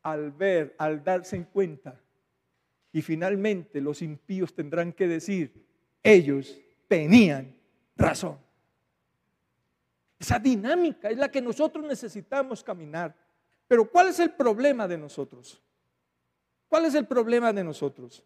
[0.03, 2.01] al ver, al darse en cuenta.
[2.91, 5.65] Y finalmente los impíos tendrán que decir,
[6.03, 7.55] ellos tenían
[7.97, 8.39] razón.
[10.23, 13.13] Esa dinámica es la que nosotros necesitamos caminar.
[13.67, 15.61] Pero ¿cuál es el problema de nosotros?
[16.69, 18.25] ¿Cuál es el problema de nosotros?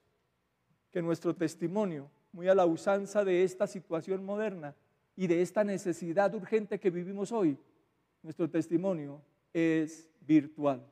[0.96, 4.74] que nuestro testimonio, muy a la usanza de esta situación moderna
[5.14, 7.58] y de esta necesidad urgente que vivimos hoy,
[8.22, 9.20] nuestro testimonio
[9.52, 10.82] es virtual.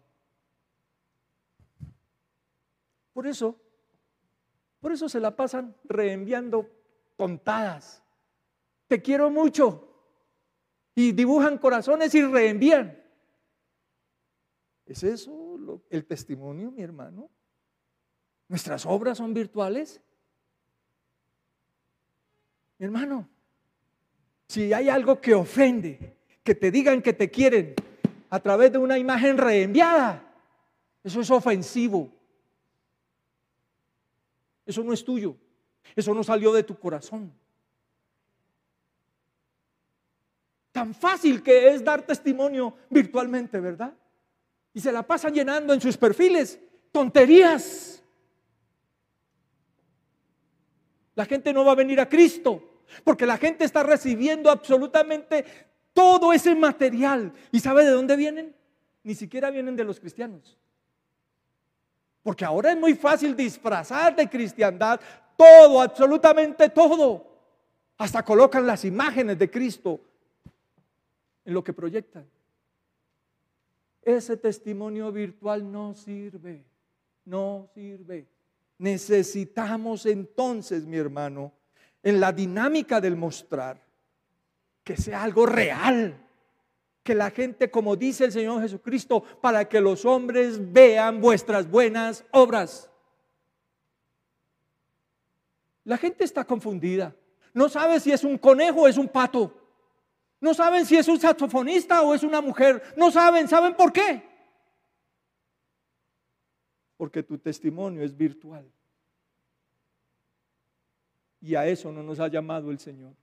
[3.14, 3.59] Por eso,
[4.79, 6.69] por eso se la pasan reenviando
[7.17, 8.03] tontadas.
[8.87, 9.93] Te quiero mucho.
[10.94, 13.02] Y dibujan corazones y reenvían.
[14.87, 17.30] ¿Es eso el testimonio, mi hermano?
[18.48, 20.00] ¿Nuestras obras son virtuales?
[22.78, 23.28] Mi hermano,
[24.46, 27.74] si hay algo que ofende, que te digan que te quieren
[28.30, 30.35] a través de una imagen reenviada,
[31.02, 32.11] eso es ofensivo.
[34.66, 35.37] Eso no es tuyo.
[35.94, 37.33] Eso no salió de tu corazón.
[40.75, 43.95] Tan fácil que es dar testimonio virtualmente, ¿verdad?
[44.73, 46.59] Y se la pasan llenando en sus perfiles
[46.91, 48.03] tonterías.
[51.15, 55.45] La gente no va a venir a Cristo porque la gente está recibiendo absolutamente
[55.93, 57.33] todo ese material.
[57.53, 58.57] ¿Y sabe de dónde vienen?
[59.05, 60.59] Ni siquiera vienen de los cristianos.
[62.21, 65.01] Porque ahora es muy fácil disfrazar de cristiandad
[65.37, 67.25] todo, absolutamente todo.
[67.97, 70.01] Hasta colocan las imágenes de Cristo
[71.44, 72.26] en lo que proyectan.
[74.02, 76.64] Ese testimonio virtual no sirve,
[77.24, 78.28] no sirve.
[78.78, 81.52] Necesitamos entonces, mi hermano,
[82.02, 83.83] en la dinámica del mostrar,
[84.83, 86.20] que sea algo real,
[87.02, 92.24] que la gente, como dice el Señor Jesucristo, para que los hombres vean vuestras buenas
[92.30, 92.90] obras.
[95.85, 97.14] La gente está confundida.
[97.52, 99.63] No sabe si es un conejo o es un pato.
[100.40, 102.83] No saben si es un saxofonista o es una mujer.
[102.97, 103.49] No saben.
[103.49, 104.35] ¿Saben por qué?
[106.97, 108.70] porque tu testimonio es virtual.
[111.40, 113.14] Y a eso no nos ha llamado el Señor.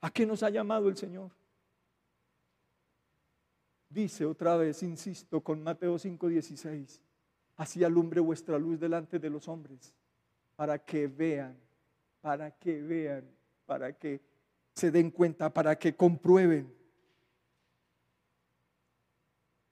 [0.00, 1.30] ¿A qué nos ha llamado el Señor?
[3.88, 7.00] Dice otra vez, insisto, con Mateo 5:16,
[7.56, 9.94] así alumbre vuestra luz delante de los hombres,
[10.56, 11.56] para que vean,
[12.20, 13.24] para que vean,
[13.64, 14.20] para que
[14.76, 16.72] se den cuenta, para que comprueben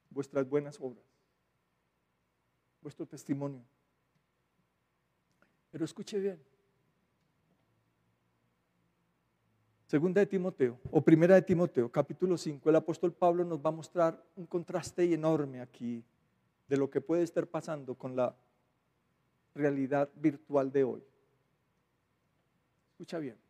[0.09, 1.15] vuestras buenas obras
[2.85, 3.63] vuestro testimonio.
[5.71, 6.39] Pero escuche bien.
[9.87, 13.71] Segunda de Timoteo, o primera de Timoteo, capítulo 5, el apóstol Pablo nos va a
[13.71, 16.03] mostrar un contraste enorme aquí
[16.67, 18.35] de lo que puede estar pasando con la
[19.55, 21.03] realidad virtual de hoy.
[22.91, 23.44] Escucha bien.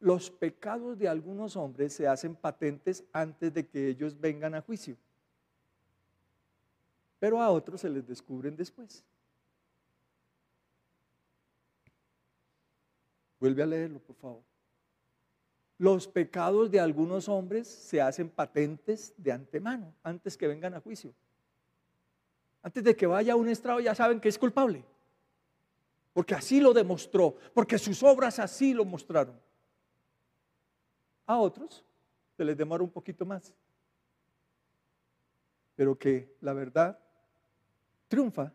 [0.00, 4.96] Los pecados de algunos hombres se hacen patentes antes de que ellos vengan a juicio
[7.20, 9.04] pero a otros se les descubren después.
[13.38, 14.42] Vuelve a leerlo, por favor.
[15.78, 21.14] Los pecados de algunos hombres se hacen patentes de antemano, antes que vengan a juicio.
[22.62, 24.84] Antes de que vaya a un estrado ya saben que es culpable.
[26.12, 29.38] Porque así lo demostró, porque sus obras así lo mostraron.
[31.30, 31.84] A otros
[32.36, 33.54] se les demora un poquito más.
[35.76, 36.98] Pero que la verdad
[38.08, 38.52] triunfa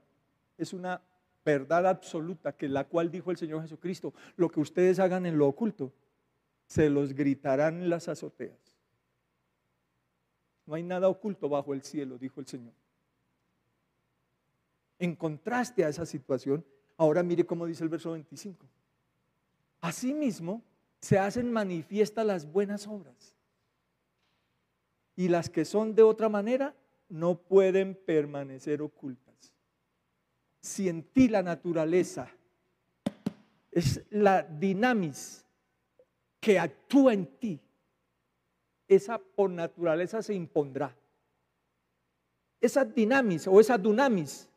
[0.58, 1.02] es una
[1.46, 5.48] verdad absoluta que la cual dijo el Señor Jesucristo, lo que ustedes hagan en lo
[5.48, 5.94] oculto,
[6.68, 8.60] se los gritarán las azoteas.
[10.66, 12.74] No hay nada oculto bajo el cielo, dijo el Señor.
[15.00, 16.66] En contraste a esa situación,
[16.98, 18.68] ahora mire cómo dice el verso 25.
[19.80, 20.62] Asimismo,
[21.06, 23.36] se hacen manifiestas las buenas obras.
[25.16, 26.76] Y las que son de otra manera
[27.10, 29.26] no pueden permanecer ocultas
[30.66, 32.28] si en ti la naturaleza
[33.70, 35.46] es la dinamis
[36.40, 37.60] que actúa en ti,
[38.88, 40.96] esa por naturaleza se impondrá.
[42.60, 44.50] Esa dinamis o esa dunamis,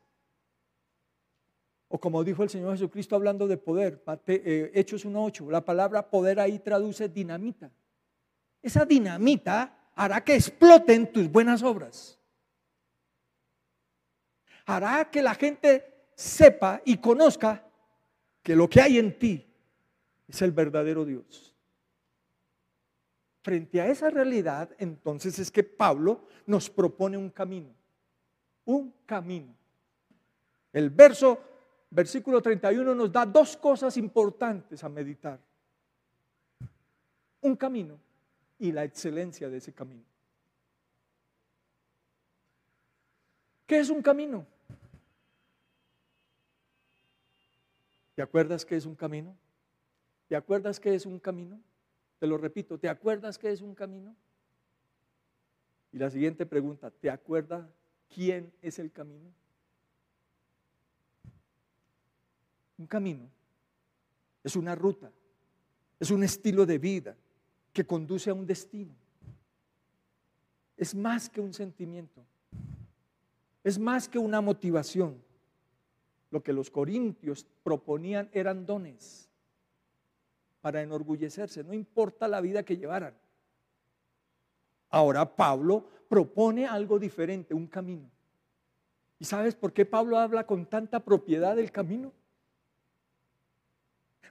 [1.89, 6.39] o como dijo el Señor Jesucristo hablando de poder, eh, Hechos 1.8, la palabra poder
[6.39, 7.71] ahí traduce dinamita.
[8.61, 12.19] Esa dinamita hará que exploten tus buenas obras.
[14.67, 17.65] Hará que la gente sepa y conozca
[18.43, 19.47] que lo que hay en ti
[20.27, 21.55] es el verdadero Dios.
[23.41, 27.75] Frente a esa realidad, entonces es que Pablo nos propone un camino,
[28.67, 29.57] un camino.
[30.73, 31.41] El verso,
[31.91, 35.41] versículo 31 nos da dos cosas importantes a meditar.
[37.41, 37.99] Un camino
[38.59, 40.05] y la excelencia de ese camino.
[43.67, 44.47] ¿Qué es un camino?
[48.15, 49.37] ¿Te acuerdas qué es un camino?
[50.27, 51.61] ¿Te acuerdas qué es un camino?
[52.19, 54.17] Te lo repito, ¿te acuerdas qué es un camino?
[55.93, 57.69] Y la siguiente pregunta, ¿te acuerdas
[58.13, 59.31] quién es el camino?
[62.79, 63.29] Un camino
[64.43, 65.11] es una ruta,
[65.99, 67.17] es un estilo de vida
[67.73, 68.95] que conduce a un destino.
[70.77, 72.25] Es más que un sentimiento,
[73.65, 75.23] es más que una motivación.
[76.31, 79.29] Lo que los corintios proponían eran dones
[80.61, 83.15] para enorgullecerse, no importa la vida que llevaran.
[84.91, 88.11] Ahora Pablo propone algo diferente, un camino.
[89.19, 92.13] ¿Y sabes por qué Pablo habla con tanta propiedad del camino?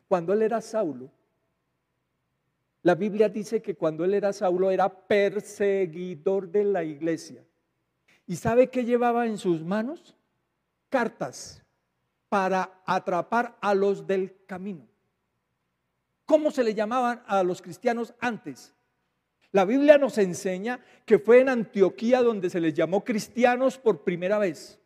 [0.08, 1.12] Cuando él era Saulo,
[2.84, 7.44] la Biblia dice que cuando él era Saulo era perseguidor de la iglesia.
[8.26, 10.16] ¿Y sabe qué llevaba en sus manos?
[10.90, 11.64] Cartas
[12.30, 14.88] para atrapar a los del camino.
[16.26, 18.74] ¿Cómo se le llamaban a los cristianos antes?
[19.52, 24.38] La Biblia nos enseña que fue en Antioquía donde se les llamó cristianos por primera
[24.38, 24.80] vez.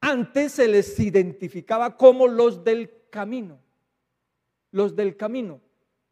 [0.00, 3.65] Antes se les identificaba como los del camino.
[4.76, 5.58] Los del camino.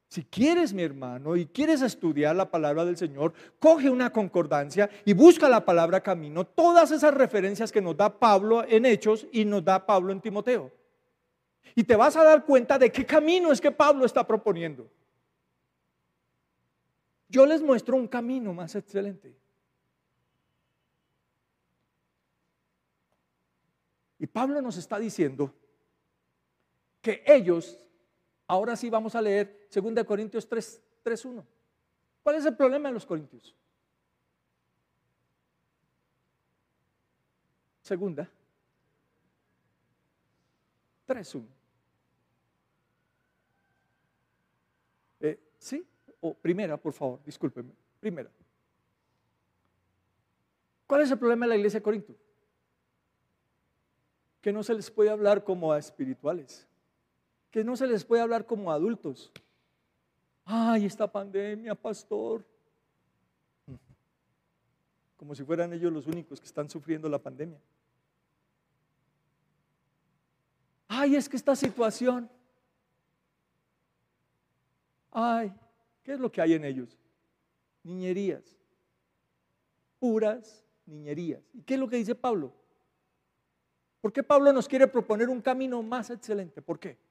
[0.09, 5.12] Si quieres, mi hermano, y quieres estudiar la palabra del Señor, coge una concordancia y
[5.12, 9.62] busca la palabra camino, todas esas referencias que nos da Pablo en Hechos y nos
[9.62, 10.73] da Pablo en Timoteo.
[11.75, 14.91] Y te vas a dar cuenta de qué camino es que Pablo está proponiendo.
[17.29, 19.37] Yo les muestro un camino más excelente.
[24.19, 25.53] Y Pablo nos está diciendo
[27.03, 27.84] que ellos
[28.47, 31.47] Ahora sí vamos a leer 2 Corintios 3, 1.
[32.22, 33.55] ¿Cuál es el problema de los corintios?
[37.82, 38.30] Segunda.
[41.07, 41.45] 3.1.
[45.20, 45.86] Eh, ¿Sí?
[46.20, 47.72] O primera, por favor, discúlpeme.
[48.01, 48.30] Primera.
[50.86, 52.14] ¿Cuál es el problema de la iglesia de Corinto?
[54.40, 56.66] Que no se les puede hablar como a espirituales
[57.55, 59.30] que no se les puede hablar como adultos.
[60.44, 62.44] Ay, esta pandemia, pastor.
[65.16, 67.61] Como si fueran ellos los únicos que están sufriendo la pandemia.
[70.88, 72.28] Ay, es que esta situación.
[75.12, 75.55] Ay,
[76.02, 76.98] ¿qué es lo que hay en ellos?
[77.84, 78.59] Niñerías.
[80.00, 81.44] Puras niñerías.
[81.52, 82.52] ¿Y qué es lo que dice Pablo?
[84.00, 86.61] ¿Por qué Pablo nos quiere proponer un camino más excelente?
[86.61, 87.03] ¿Por qué?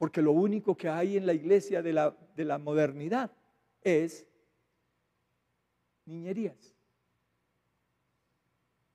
[0.00, 3.30] Porque lo único que hay en la iglesia de la, de la modernidad
[3.82, 4.26] es
[6.06, 6.74] niñerías.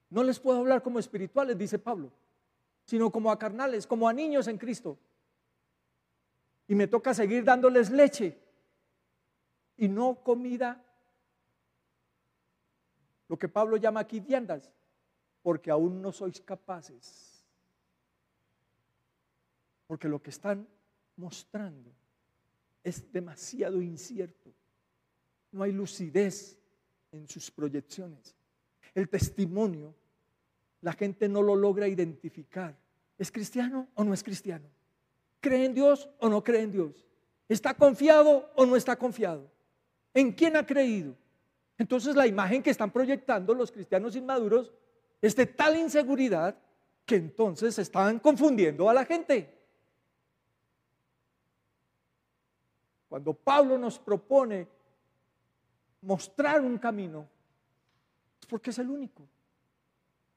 [0.10, 2.12] No les puedo hablar como espirituales, dice Pablo,
[2.86, 4.98] sino como a carnales, como a niños en Cristo.
[6.68, 8.40] Y me toca seguir dándoles leche
[9.78, 10.84] y no comida,
[13.28, 14.72] lo que Pablo llama aquí viandas,
[15.44, 17.46] porque aún no sois capaces.
[19.86, 20.68] Porque lo que están
[21.18, 21.92] mostrando
[22.84, 24.54] es demasiado incierto.
[25.52, 26.58] No hay lucidez
[27.12, 28.36] en sus proyecciones.
[28.94, 29.96] El testimonio,
[30.82, 32.78] la gente no lo logra identificar.
[33.18, 34.70] ¿Es cristiano o no es cristiano?
[35.40, 37.06] ¿Cree en Dios o no cree en Dios?
[37.50, 39.50] ¿Está confiado o no está confiado?
[40.14, 41.16] ¿En quién ha creído?
[41.78, 44.72] Entonces la imagen que están proyectando los cristianos inmaduros
[45.22, 46.58] es de tal inseguridad
[47.06, 49.55] que entonces están confundiendo a la gente.
[53.16, 54.68] Cuando Pablo nos propone
[56.02, 57.26] mostrar un camino,
[58.42, 59.26] es porque es el único.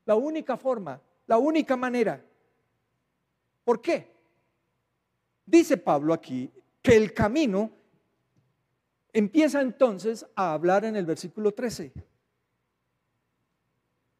[0.05, 2.25] La única forma, la única manera.
[3.65, 4.15] ¿Por qué?
[5.45, 7.73] Dice Pablo aquí que el camino
[9.13, 11.93] empieza entonces a hablar en el versículo 13.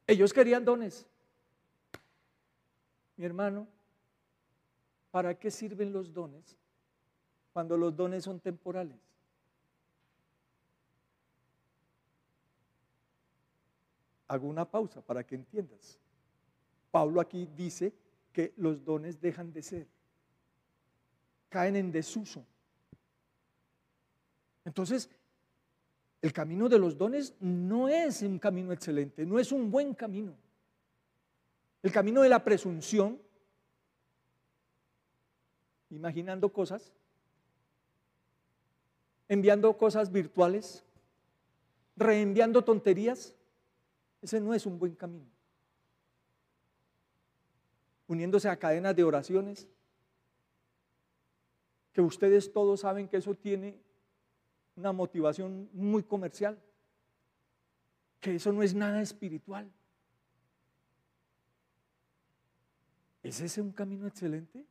[0.05, 1.07] Ellos querían dones.
[3.15, 3.69] Mi hermano,
[5.13, 6.59] ¿para qué sirven los dones?
[7.59, 8.97] Cuando los dones son temporales.
[14.29, 15.99] Hago una pausa para que entiendas.
[16.93, 17.93] Pablo aquí dice
[18.33, 19.89] que los dones dejan de ser,
[21.49, 22.47] caen en desuso.
[24.65, 25.11] Entonces,
[26.23, 30.33] el camino de los dones no es un camino excelente, no es un buen camino.
[31.83, 33.21] El camino de la presunción,
[35.91, 36.93] imaginando cosas,
[39.29, 40.85] enviando cosas virtuales,
[41.97, 43.35] reenviando tonterías,
[44.23, 45.31] ese no es un buen camino.
[48.07, 49.69] Uniéndose a cadenas de oraciones,
[51.93, 53.79] que ustedes todos saben que eso tiene
[54.77, 56.59] una motivación muy comercial,
[58.21, 59.71] que eso no es nada espiritual.
[63.23, 64.65] ¿Es ese un camino excelente?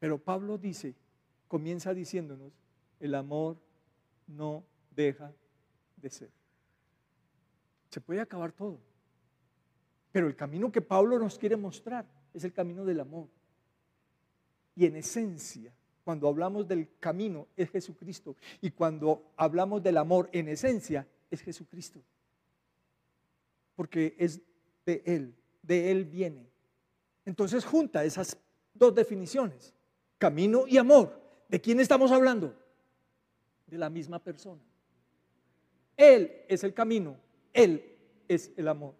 [0.00, 0.94] Pero Pablo dice,
[1.54, 2.52] comienza diciéndonos,
[2.98, 3.56] el amor
[4.26, 5.32] no deja
[5.96, 6.30] de ser.
[7.90, 8.80] Se puede acabar todo.
[10.10, 13.28] Pero el camino que Pablo nos quiere mostrar es el camino del amor.
[14.74, 18.34] Y en esencia, cuando hablamos del camino, es Jesucristo.
[18.60, 22.02] Y cuando hablamos del amor, en esencia, es Jesucristo.
[23.76, 24.40] Porque es
[24.84, 26.50] de Él, de Él viene.
[27.24, 28.36] Entonces junta esas
[28.74, 29.72] dos definiciones,
[30.18, 31.22] camino y amor.
[31.48, 32.54] ¿De quién estamos hablando?
[33.66, 34.62] De la misma persona.
[35.96, 37.16] Él es el camino,
[37.52, 37.96] Él
[38.28, 38.94] es el amor.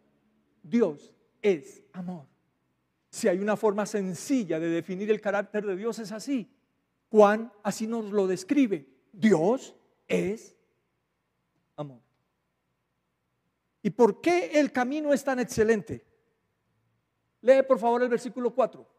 [0.62, 2.26] Dios es amor.
[3.10, 6.50] Si hay una forma sencilla de definir el carácter de Dios es así.
[7.10, 8.88] Juan así nos lo describe.
[9.12, 9.76] Dios
[10.08, 10.56] es
[11.76, 12.00] amor.
[13.82, 16.04] ¿Y por qué el camino es tan excelente?
[17.42, 18.93] Lee por favor el versículo 4.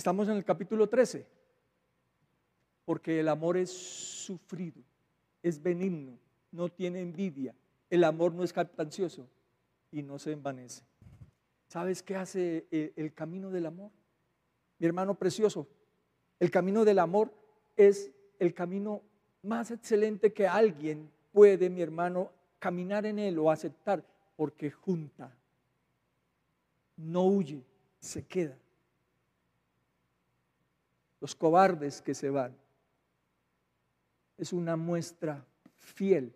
[0.00, 1.26] Estamos en el capítulo 13.
[2.86, 4.80] Porque el amor es sufrido,
[5.42, 6.18] es benigno,
[6.52, 7.54] no tiene envidia.
[7.90, 9.28] El amor no es captancioso
[9.92, 10.84] y no se envanece.
[11.68, 13.90] ¿Sabes qué hace eh, el camino del amor?
[14.78, 15.68] Mi hermano precioso,
[16.38, 17.30] el camino del amor
[17.76, 19.02] es el camino
[19.42, 24.02] más excelente que alguien puede, mi hermano, caminar en él o aceptar,
[24.34, 25.36] porque junta,
[26.96, 27.62] no huye,
[27.98, 28.56] se queda.
[31.20, 32.56] Los cobardes que se van
[34.38, 35.46] es una muestra
[35.76, 36.34] fiel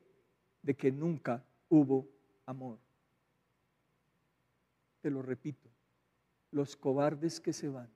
[0.63, 2.07] de que nunca hubo
[2.45, 2.79] amor.
[5.01, 5.69] Te lo repito,
[6.51, 7.89] los cobardes que se van,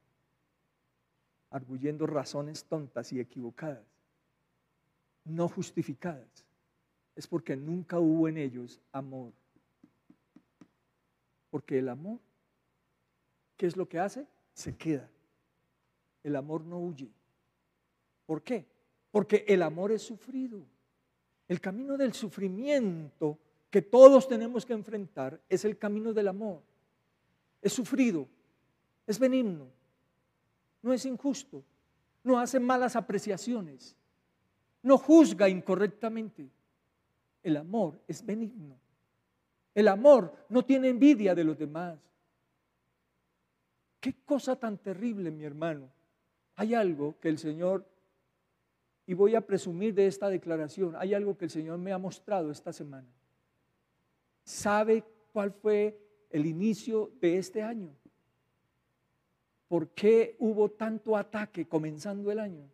[1.50, 3.86] arguyendo razones tontas y equivocadas,
[5.24, 6.44] no justificadas,
[7.14, 9.32] es porque nunca hubo en ellos amor.
[11.50, 12.18] Porque el amor,
[13.56, 14.26] ¿qué es lo que hace?
[14.54, 15.08] Se queda.
[16.28, 17.10] El amor no huye.
[18.26, 18.66] ¿Por qué?
[19.10, 20.62] Porque el amor es sufrido.
[21.48, 23.38] El camino del sufrimiento
[23.70, 26.60] que todos tenemos que enfrentar es el camino del amor.
[27.62, 28.28] Es sufrido,
[29.06, 29.68] es benigno,
[30.82, 31.64] no es injusto,
[32.22, 33.96] no hace malas apreciaciones,
[34.82, 36.50] no juzga incorrectamente.
[37.42, 38.78] El amor es benigno.
[39.74, 41.98] El amor no tiene envidia de los demás.
[43.98, 45.88] Qué cosa tan terrible, mi hermano.
[46.58, 47.86] Hay algo que el Señor,
[49.06, 52.50] y voy a presumir de esta declaración, hay algo que el Señor me ha mostrado
[52.50, 53.08] esta semana.
[54.44, 55.98] ¿Sabe cuál fue
[56.30, 57.90] el inicio de este año?
[59.68, 62.68] ¿Por qué hubo tanto ataque comenzando el año?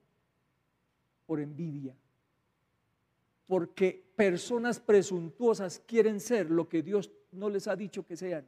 [1.26, 1.94] Por envidia
[3.46, 8.46] porque personas presuntuosas quieren ser lo que Dios no les ha dicho que sean.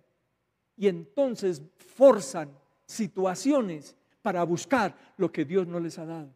[0.77, 2.51] Y entonces forzan
[2.87, 6.29] situaciones para buscar lo que Dios no les ha dado.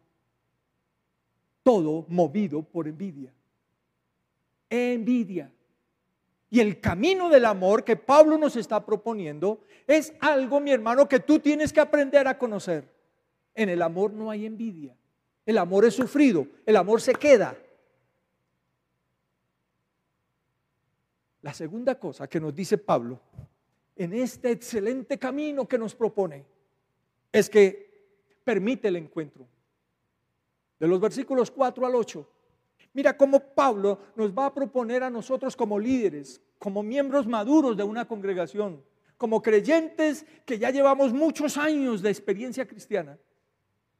[1.61, 3.33] Todo movido por envidia.
[4.69, 5.51] Envidia.
[6.49, 11.19] Y el camino del amor que Pablo nos está proponiendo es algo, mi hermano, que
[11.19, 12.87] tú tienes que aprender a conocer.
[13.53, 14.95] En el amor no hay envidia.
[15.45, 16.47] El amor es sufrido.
[16.65, 17.57] El amor se queda.
[21.41, 23.19] La segunda cosa que nos dice Pablo
[23.97, 26.60] en este excelente camino que nos propone
[27.31, 29.47] es que permite el encuentro.
[30.79, 32.27] De los versículos 4 al 8.
[32.93, 37.83] Mira cómo Pablo nos va a proponer a nosotros como líderes, como miembros maduros de
[37.83, 38.83] una congregación,
[39.17, 43.17] como creyentes que ya llevamos muchos años de experiencia cristiana.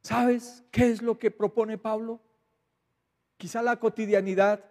[0.01, 2.19] ¿Sabes qué es lo que propone Pablo?
[3.37, 4.65] Quizá la cotidianidad,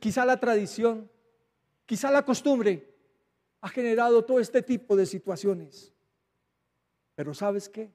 [0.00, 1.08] quizá la tradición,
[1.90, 2.88] Quizá la costumbre
[3.60, 5.92] ha generado todo este tipo de situaciones.
[7.20, 7.90] Pero ¿sabes qué?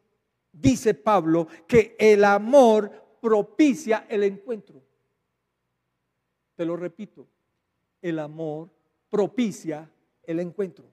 [0.52, 4.84] Dice Pablo que el amor propicia el encuentro.
[6.54, 7.26] Te lo repito,
[8.04, 8.70] el amor
[9.10, 9.90] propicia
[10.22, 10.86] el encuentro.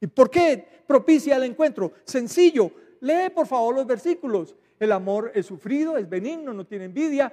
[0.00, 1.92] ¿Y por qué propicia el encuentro?
[2.02, 4.56] Sencillo, lee por favor los versículos.
[4.80, 7.32] El amor es sufrido, es benigno, no tiene envidia,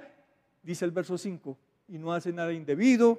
[0.62, 1.58] dice el verso 5,
[1.88, 3.18] y no hace nada indebido,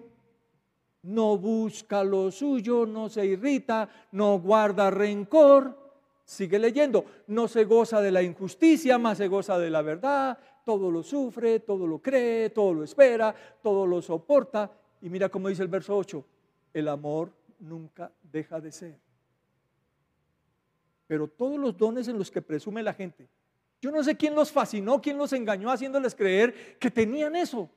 [1.01, 5.81] no busca lo suyo, no se irrita, no guarda rencor.
[6.25, 10.91] Sigue leyendo, no se goza de la injusticia, más se goza de la verdad, todo
[10.91, 14.71] lo sufre, todo lo cree, todo lo espera, todo lo soporta.
[15.01, 16.23] Y mira cómo dice el verso 8,
[16.73, 18.99] el amor nunca deja de ser.
[21.07, 23.27] Pero todos los dones en los que presume la gente,
[23.81, 27.69] yo no sé quién los fascinó, quién los engañó haciéndoles creer que tenían eso.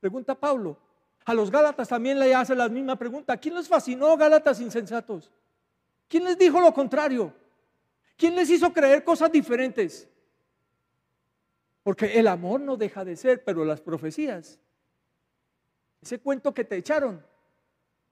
[0.00, 0.78] Pregunta Pablo.
[1.26, 3.36] A los Gálatas también le hace la misma pregunta.
[3.36, 5.30] ¿Quién los fascinó, Gálatas insensatos?
[6.08, 7.32] ¿Quién les dijo lo contrario?
[8.16, 10.08] ¿Quién les hizo creer cosas diferentes?
[11.82, 14.58] Porque el amor no deja de ser, pero las profecías,
[16.00, 17.24] ese cuento que te echaron,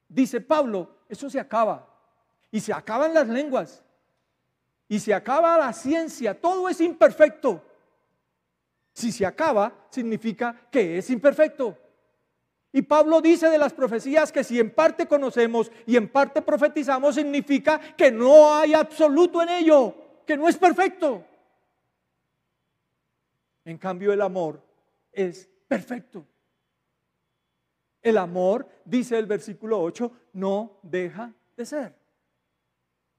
[0.09, 1.91] dice Pablo, eso se acaba.
[2.51, 3.83] Y se acaban las lenguas.
[4.89, 6.41] Y se acaba la ciencia.
[6.41, 7.65] Todo es imperfecto.
[8.93, 11.77] Si se acaba, significa que es imperfecto.
[12.77, 17.15] Y Pablo dice de las profecías que si en parte conocemos y en parte profetizamos,
[17.15, 19.95] significa que no hay absoluto en ello,
[20.27, 21.25] que no es perfecto.
[23.65, 24.61] En cambio, el amor
[25.13, 26.27] es perfecto.
[28.03, 31.95] El amor, dice el versículo 8, no deja de ser.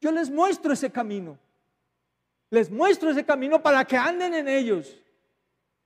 [0.01, 1.39] Yo les muestro ese camino.
[2.49, 5.01] Les muestro ese camino para que anden en ellos.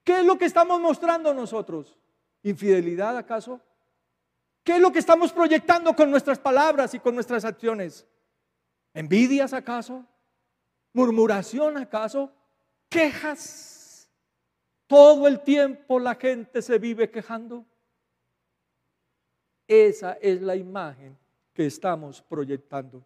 [0.04, 1.99] ¿Qué es lo que estamos mostrando nosotros?
[2.44, 3.62] ¿Infidelidad acaso?
[4.64, 8.06] ¿Qué es lo que estamos proyectando con nuestras palabras y con nuestras acciones?
[8.94, 10.06] ¿Envidias acaso?
[10.94, 12.32] ¿Murmuración acaso?
[12.88, 14.10] ¿Quejas?
[14.88, 17.66] ¿Todo el tiempo la gente se vive quejando?
[19.68, 21.18] Esa es la imagen
[21.54, 23.04] que estamos proyectando.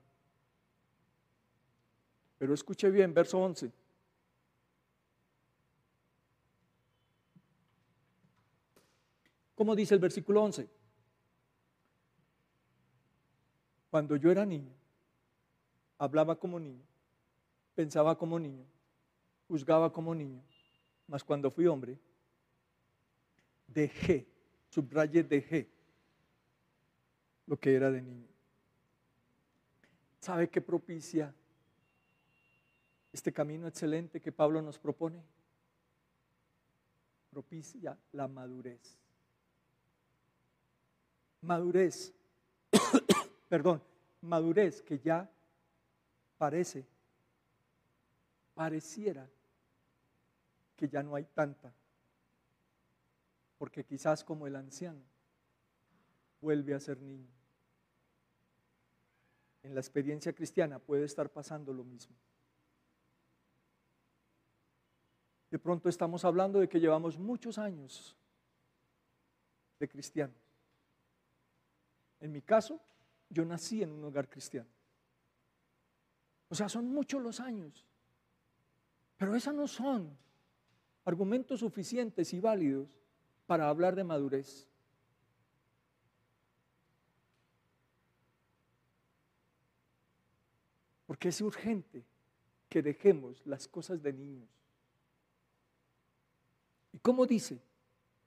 [2.37, 3.71] Pero escuche bien, verso 11.
[9.55, 10.67] ¿Cómo dice el versículo 11?
[13.89, 14.73] Cuando yo era niño,
[15.99, 16.83] hablaba como niño,
[17.75, 18.65] pensaba como niño,
[19.47, 20.41] juzgaba como niño,
[21.07, 21.99] mas cuando fui hombre,
[23.67, 24.27] dejé,
[24.69, 25.69] subraye dejé
[27.45, 28.27] lo que era de niño.
[30.19, 31.35] ¿Sabe qué propicia
[33.11, 35.21] este camino excelente que Pablo nos propone?
[37.29, 39.02] Propicia la madurez.
[41.43, 42.13] Madurez,
[43.49, 43.83] perdón,
[44.21, 45.29] madurez que ya
[46.37, 46.85] parece,
[48.53, 49.29] pareciera
[50.77, 51.73] que ya no hay tanta,
[53.57, 55.03] porque quizás como el anciano
[56.39, 57.27] vuelve a ser niño.
[59.63, 62.15] En la experiencia cristiana puede estar pasando lo mismo.
[65.51, 68.15] De pronto estamos hablando de que llevamos muchos años
[69.77, 70.42] de cristianos.
[72.23, 72.79] En mi caso,
[73.29, 74.69] yo nací en un hogar cristiano.
[76.47, 77.85] O sea, son muchos los años.
[79.17, 80.17] Pero esos no son
[81.03, 82.97] argumentos suficientes y válidos
[83.45, 84.69] para hablar de madurez.
[91.05, 92.05] Porque es urgente
[92.69, 94.49] que dejemos las cosas de niños
[96.93, 97.59] ¿Y cómo dice?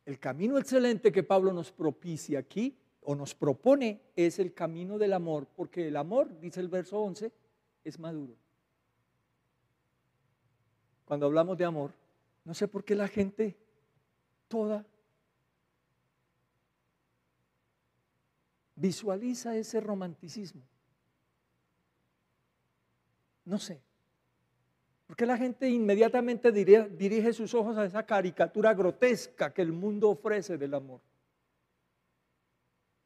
[0.04, 2.76] El camino excelente que Pablo nos propicia aquí
[3.08, 7.32] o nos propone es el camino del amor, porque el amor, dice el verso 11,
[7.84, 8.34] es maduro.
[11.04, 11.92] Cuando hablamos de amor,
[12.44, 13.56] no sé por qué la gente
[14.48, 14.84] toda
[18.74, 20.62] visualiza ese romanticismo.
[23.44, 23.80] No sé.
[25.06, 30.10] ¿Por qué la gente inmediatamente dirige sus ojos a esa caricatura grotesca que el mundo
[30.10, 31.00] ofrece del amor?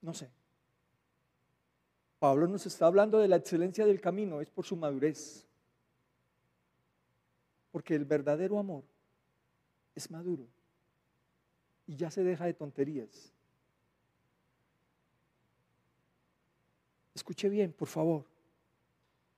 [0.03, 0.31] No sé.
[2.19, 5.47] Pablo nos está hablando de la excelencia del camino, es por su madurez.
[7.73, 8.85] Porque el verdadero amor
[9.95, 10.47] es maduro
[11.87, 13.33] y ya se deja de tonterías.
[17.15, 18.25] Escuche bien, por favor.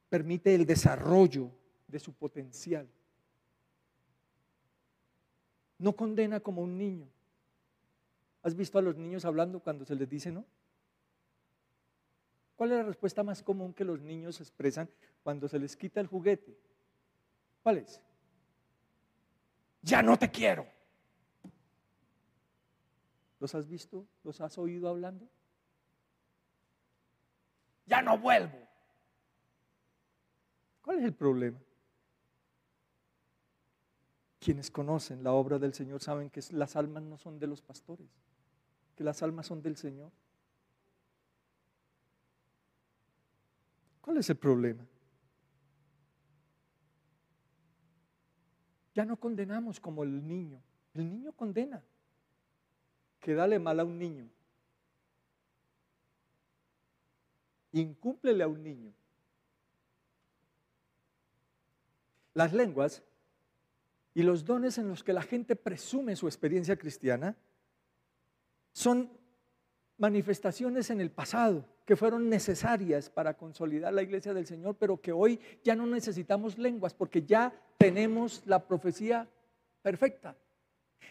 [0.09, 1.51] Permite el desarrollo
[1.89, 2.89] de su potencial.
[5.79, 7.09] No condena como un niño.
[8.43, 10.45] ¿Has visto a los niños hablando cuando se les dice no?
[12.57, 14.89] ¿Cuál es la respuesta más común que los niños expresan
[15.23, 16.57] cuando se les quita el juguete?
[17.63, 18.01] ¿Cuál es?
[19.83, 20.67] Ya no te quiero.
[23.41, 24.07] ¿Los has visto?
[24.23, 25.29] ¿Los has oído hablando?
[27.87, 28.59] ya no vuelvo.
[30.81, 31.59] ¿Cuál es el problema?
[34.41, 38.09] Quienes conocen la obra del Señor saben que las almas no son de los pastores,
[38.97, 40.11] que las almas son del Señor.
[44.01, 44.85] ¿Cuál es el problema?
[48.95, 50.61] Ya no condenamos como el niño.
[50.95, 51.83] El niño condena.
[53.21, 54.29] Que dale mal a un niño.
[57.73, 58.93] Incúmplele a un niño.
[62.35, 63.03] Las lenguas
[64.15, 67.37] y los dones en los que la gente presume su experiencia cristiana
[68.73, 69.11] son
[69.99, 75.13] manifestaciones en el pasado que fueron necesarias para consolidar la iglesia del Señor, pero que
[75.13, 79.29] hoy ya no necesitamos lenguas porque ya tenemos la profecía
[79.83, 80.37] perfecta.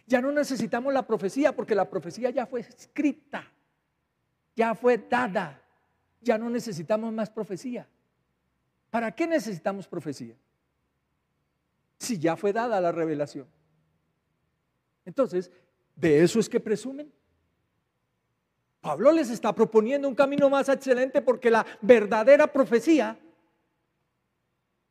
[0.07, 3.51] Ya no necesitamos la profecía porque la profecía ya fue escrita,
[4.55, 5.62] ya fue dada.
[6.22, 7.88] Ya no necesitamos más profecía.
[8.89, 10.36] ¿Para qué necesitamos profecía?
[11.97, 13.47] Si ya fue dada la revelación.
[15.05, 15.51] Entonces,
[15.95, 17.12] ¿de eso es que presumen?
[18.82, 23.17] Pablo les está proponiendo un camino más excelente porque la verdadera profecía,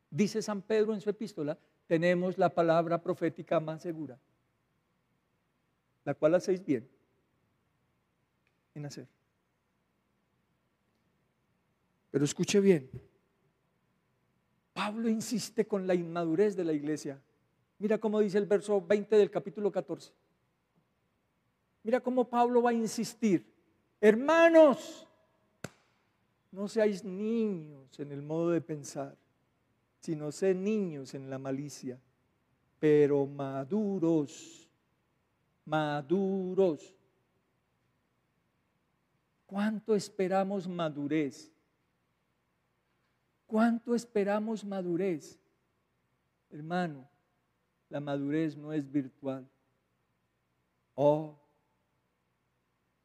[0.09, 4.17] dice San Pedro en su epístola, tenemos la palabra profética más segura,
[6.05, 6.87] la cual hacéis bien
[8.73, 9.07] en hacer.
[12.11, 12.89] Pero escuche bien,
[14.73, 17.21] Pablo insiste con la inmadurez de la iglesia.
[17.77, 20.13] Mira cómo dice el verso 20 del capítulo 14.
[21.83, 23.50] Mira cómo Pablo va a insistir.
[24.03, 25.07] Hermanos,
[26.51, 29.15] no seáis niños en el modo de pensar,
[29.99, 31.99] sino sé niños en la malicia,
[32.79, 34.67] pero maduros,
[35.65, 36.95] maduros.
[39.45, 41.51] ¿Cuánto esperamos madurez?
[43.45, 45.37] ¿Cuánto esperamos madurez?
[46.49, 47.07] Hermano,
[47.87, 49.47] la madurez no es virtual.
[50.95, 51.40] Oh,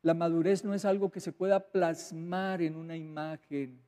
[0.06, 3.82] la madurez no es algo que se pueda plasmar en una imagen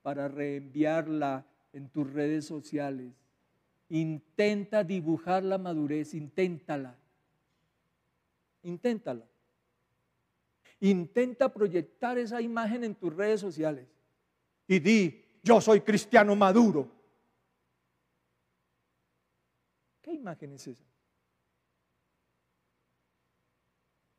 [0.00, 3.12] para reenviarla en tus redes sociales.
[3.88, 6.96] Intenta dibujar la madurez, inténtala.
[8.62, 9.26] Inténtala.
[10.78, 13.88] Intenta proyectar esa imagen en tus redes sociales
[14.68, 16.88] y di, yo soy cristiano maduro.
[20.00, 20.84] ¿Qué imagen es esa?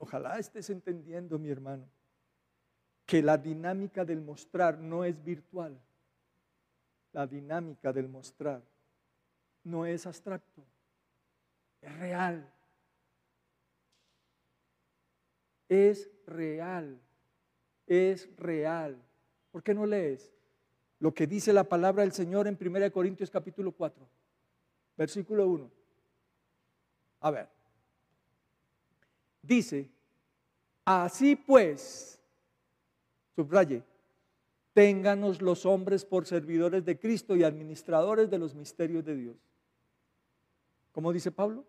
[0.05, 1.89] Ojalá estés entendiendo, mi hermano,
[3.07, 5.81] que la dinámica del mostrar no es virtual.
[7.11, 8.61] La dinámica del mostrar
[9.63, 10.63] no es abstracto,
[11.81, 12.53] es real.
[15.67, 17.01] Es real,
[17.87, 19.01] es real.
[19.51, 20.31] ¿Por qué no lees
[20.99, 24.07] lo que dice la palabra del Señor en 1 Corintios capítulo 4,
[24.97, 25.71] versículo 1?
[27.21, 27.55] A ver.
[29.41, 29.94] Dice,
[30.85, 32.21] así pues,
[33.35, 33.83] subraye,
[34.73, 39.37] ténganos los hombres por servidores de Cristo y administradores de los misterios de Dios.
[40.91, 41.65] ¿Cómo dice Pablo?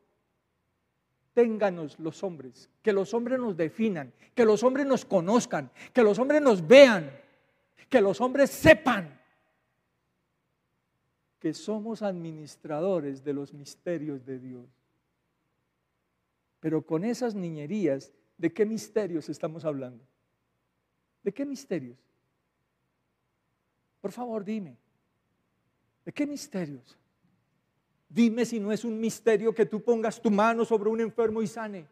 [1.35, 6.19] Ténganos los hombres, que los hombres nos definan, que los hombres nos conozcan, que los
[6.19, 7.11] hombres nos vean,
[7.89, 9.17] que los hombres sepan
[11.39, 14.67] que somos administradores de los misterios de Dios.
[16.61, 20.05] Pero con esas niñerías, ¿de qué misterios estamos hablando?
[21.23, 21.99] ¿De qué misterios?
[24.01, 24.77] Por favor, dime.
[26.05, 26.97] ¿De qué misterios?
[28.09, 31.47] Dime si no es un misterio que tú pongas tu mano sobre un enfermo y
[31.47, 31.87] sane.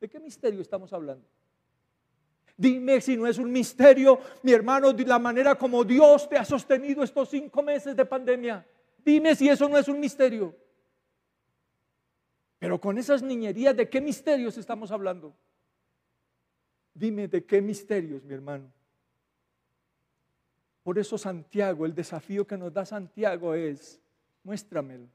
[0.00, 1.26] ¿De qué misterio estamos hablando?
[2.56, 6.44] Dime si no es un misterio, mi hermano, de la manera como Dios te ha
[6.44, 8.64] sostenido estos cinco meses de pandemia.
[9.04, 10.54] Dime si eso no es un misterio.
[12.58, 15.34] Pero con esas niñerías, ¿de qué misterios estamos hablando?
[16.94, 18.70] Dime de qué misterios, mi hermano.
[20.84, 24.00] Por eso Santiago, el desafío que nos da Santiago es,
[24.44, 25.08] muéstramelo,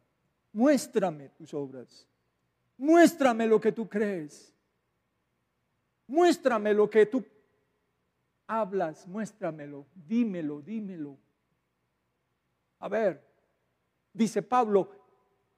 [0.51, 2.07] muéstrame tus obras,
[2.77, 4.53] muéstrame lo que tú crees,
[6.07, 7.23] muéstrame lo que tú
[8.47, 11.17] hablas, muéstramelo, dímelo, dímelo.
[12.79, 13.23] A ver,
[14.11, 14.89] dice Pablo,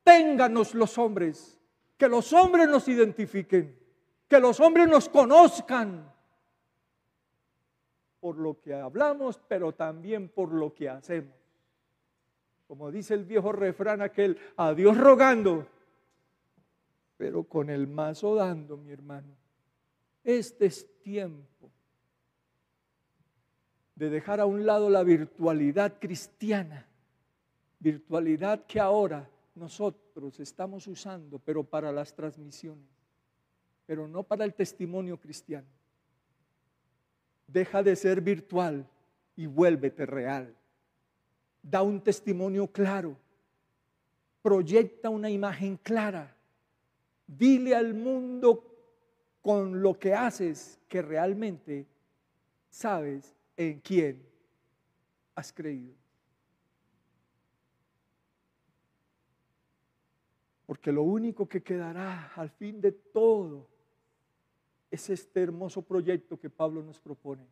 [0.03, 1.57] ténganos los hombres
[2.01, 3.78] que los hombres nos identifiquen,
[4.28, 6.11] que los hombres nos conozcan
[8.22, 11.34] por lo que hablamos, pero también por lo que hacemos.
[12.67, 15.67] Como dice el viejo refrán aquel, a Dios rogando,
[17.17, 19.36] pero con el mazo dando, mi hermano.
[20.24, 21.72] Este es tiempo
[23.95, 26.88] de dejar a un lado la virtualidad cristiana,
[27.80, 32.88] virtualidad que ahora nosotros estamos usando, pero para las transmisiones,
[33.86, 35.67] pero no para el testimonio cristiano.
[37.52, 38.88] Deja de ser virtual
[39.36, 40.56] y vuélvete real.
[41.62, 43.18] Da un testimonio claro.
[44.41, 46.34] Proyecta una imagen clara.
[47.28, 48.64] Dile al mundo
[49.41, 51.86] con lo que haces que realmente
[52.70, 54.26] sabes en quién
[55.36, 55.95] has creído.
[60.66, 63.70] Porque lo único que quedará al fin de todo
[64.92, 67.48] es este hermoso proyecto que Pablo nos propone.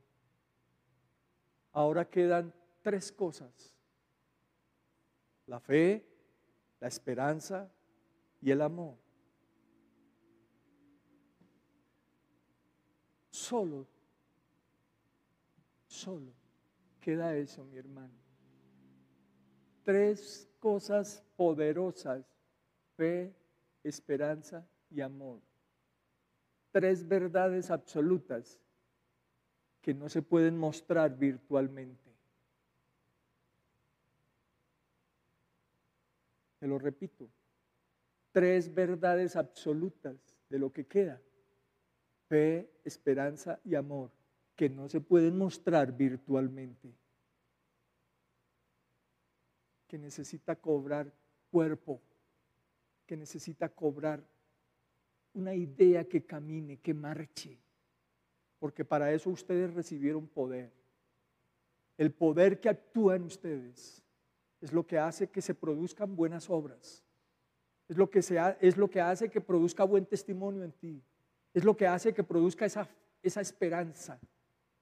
[1.72, 3.74] Ahora quedan tres cosas.
[5.48, 6.06] La fe,
[6.80, 7.72] la esperanza
[8.42, 8.96] y el amor.
[13.32, 13.88] Solo,
[15.88, 16.40] solo
[17.00, 18.14] queda eso, mi hermano.
[19.84, 22.24] Tres cosas poderosas,
[22.96, 23.34] fe,
[23.84, 25.49] esperanza y amor.
[26.72, 28.59] Tres verdades absolutas
[29.82, 32.09] que no se pueden mostrar virtualmente.
[36.59, 37.30] Te lo repito,
[38.32, 40.17] tres verdades absolutas
[40.49, 41.22] de lo que queda
[42.30, 44.11] fe, esperanza y amor,
[44.55, 46.93] que no se pueden mostrar virtualmente,
[49.88, 51.11] que necesita cobrar
[51.49, 51.99] cuerpo,
[53.07, 54.24] que necesita cobrar
[55.34, 57.58] una idea que camine, que marche,
[58.60, 60.72] porque para eso ustedes recibieron poder.
[61.98, 64.04] El poder que actúa en ustedes
[64.62, 67.04] es lo que hace que se produzcan buenas obras.
[67.88, 68.20] Es lo que,
[68.62, 71.02] es lo que hace que produzca buen testimonio en ti.
[71.54, 72.88] Es lo que hace que produzca esa,
[73.24, 74.20] esa esperanza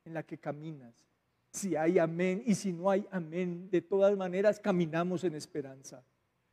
[0.03, 1.07] en la que caminas.
[1.51, 6.03] Si hay amén y si no hay amén, de todas maneras caminamos en esperanza,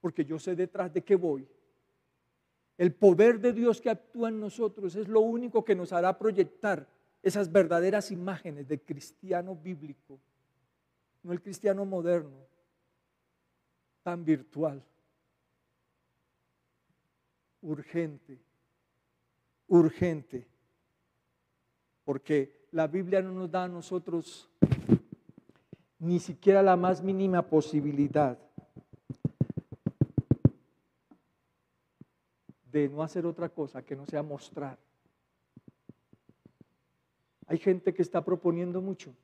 [0.01, 1.47] porque yo sé detrás de qué voy.
[2.77, 6.89] El poder de Dios que actúa en nosotros es lo único que nos hará proyectar
[7.22, 10.18] esas verdaderas imágenes del cristiano bíblico,
[11.22, 12.47] no el cristiano moderno,
[14.03, 14.83] tan virtual,
[17.62, 18.39] urgente
[19.68, 20.47] urgente,
[22.05, 24.51] porque la Biblia no nos da a nosotros
[25.99, 28.39] ni siquiera la más mínima posibilidad
[32.75, 34.77] de no hacer otra cosa que no sea mostrar.
[37.47, 39.14] Hay gente que está proponiendo mucho,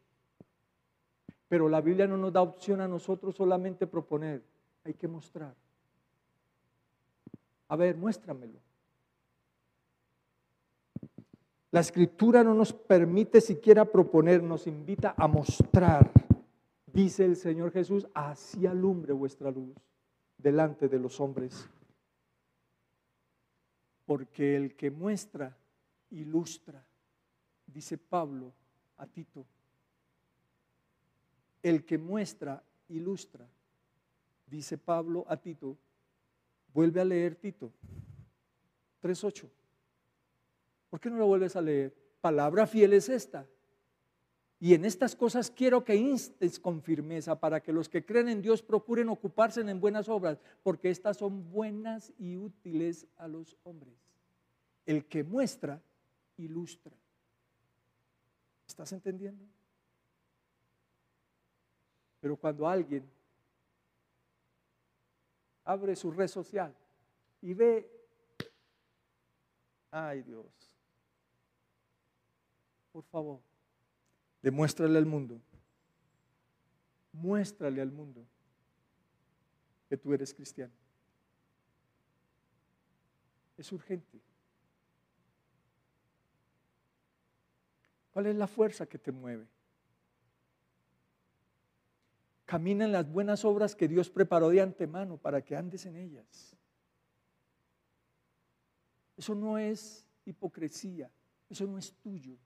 [1.49, 4.45] pero la Biblia no nos da opción a nosotros solamente proponer,
[4.85, 5.53] hay que mostrar.
[7.67, 8.61] A ver, muéstramelo.
[11.73, 16.09] La escritura no nos permite siquiera proponer, nos invita a mostrar.
[16.87, 19.75] Dice el Señor Jesús, así alumbre vuestra luz
[20.39, 21.69] delante de los hombres.
[24.11, 25.57] Porque el que muestra,
[26.11, 26.85] ilustra,
[27.65, 28.53] dice Pablo
[28.97, 29.47] a Tito.
[31.63, 33.49] El que muestra, ilustra,
[34.49, 35.79] dice Pablo a Tito.
[36.75, 37.73] Vuelve a leer Tito
[39.01, 39.49] 3.8.
[40.91, 41.95] ¿Por qué no lo vuelves a leer?
[42.21, 43.47] Palabra fiel es esta.
[44.63, 48.43] Y en estas cosas quiero que instes con firmeza para que los que creen en
[48.43, 53.95] Dios procuren ocuparse en buenas obras, porque estas son buenas y útiles a los hombres.
[54.85, 55.81] El que muestra,
[56.37, 56.95] ilustra.
[58.67, 59.43] ¿Estás entendiendo?
[62.21, 63.09] Pero cuando alguien
[65.65, 66.75] abre su red social
[67.41, 67.91] y ve,
[69.91, 70.71] ay Dios,
[72.93, 73.41] por favor,
[74.43, 75.41] demuéstrale al mundo,
[77.13, 78.27] muéstrale al mundo
[79.89, 80.73] que tú eres cristiano.
[83.57, 84.21] Es urgente.
[88.13, 89.47] ¿Cuál es la fuerza que te mueve?
[92.47, 96.57] Camina en las buenas obras que Dios preparó de antemano para que andes en ellas.
[99.17, 101.11] Eso no es hipocresía,
[101.49, 102.37] eso no es tuyo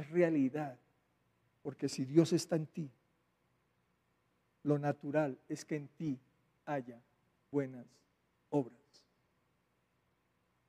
[0.00, 0.78] es realidad.
[1.62, 2.90] Porque si Dios está en ti,
[4.62, 6.18] lo natural es que en ti
[6.64, 7.00] haya
[7.50, 7.86] buenas
[8.50, 8.78] obras.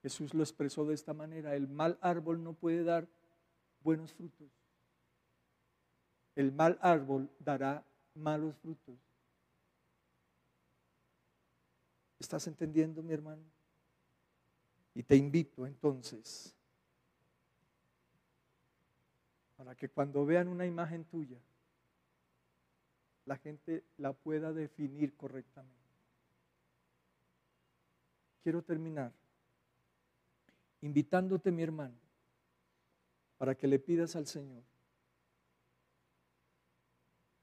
[0.02, 3.08] Jesús lo expresó de esta manera, el mal árbol no puede dar
[3.84, 4.50] buenos frutos.
[6.36, 8.98] El mal árbol dará malos frutos.
[12.18, 13.44] ¿Estás entendiendo, mi hermano?
[14.94, 16.56] Y te invito entonces
[19.60, 21.38] para que cuando vean una imagen tuya,
[23.26, 25.76] la gente la pueda definir correctamente.
[28.42, 29.12] Quiero terminar
[30.80, 31.98] invitándote, mi hermano,
[33.38, 34.64] para que le pidas al Señor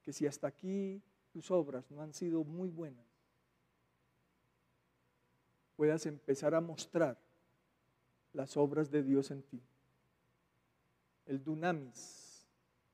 [0.03, 1.03] que si hasta aquí
[1.35, 3.05] tus obras no han sido muy buenas,
[5.77, 7.19] puedas empezar a mostrar
[8.33, 9.61] las obras de Dios en ti.
[11.27, 12.47] El dunamis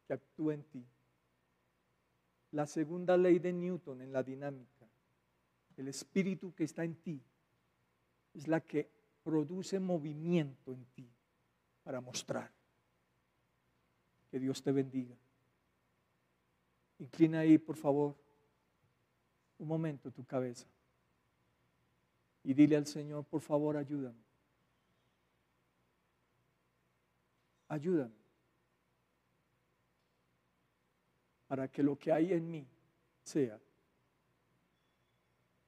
[0.06, 0.84] que actúa en ti.
[2.52, 4.88] La segunda ley de Newton en la dinámica.
[5.76, 7.22] El espíritu que está en ti
[8.34, 8.90] es la que
[9.22, 11.08] produce movimiento en ti
[11.82, 12.50] para mostrar.
[14.30, 15.16] Que Dios te bendiga.
[16.98, 18.16] Inclina ahí, por favor,
[19.58, 20.66] un momento tu cabeza.
[22.44, 24.22] Y dile al Señor, por favor, ayúdame.
[27.68, 28.21] Ayúdame.
[31.52, 32.66] Para que lo que hay en mí
[33.22, 33.60] sea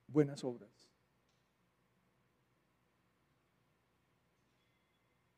[0.07, 0.71] buenas obras.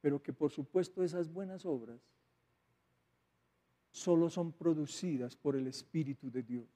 [0.00, 1.98] Pero que por supuesto esas buenas obras
[3.90, 6.68] solo son producidas por el Espíritu de Dios.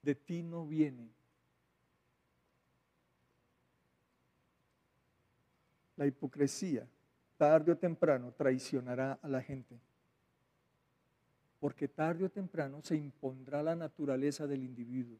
[0.00, 1.10] De ti no viene.
[5.96, 6.88] La hipocresía,
[7.36, 9.78] tarde o temprano, traicionará a la gente.
[11.60, 15.18] Porque tarde o temprano se impondrá la naturaleza del individuo.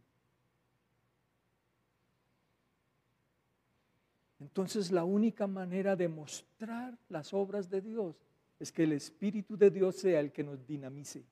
[4.38, 8.16] Entonces la única manera de mostrar las obras de Dios
[8.58, 11.24] es que el Espíritu de Dios sea el que nos dinamice,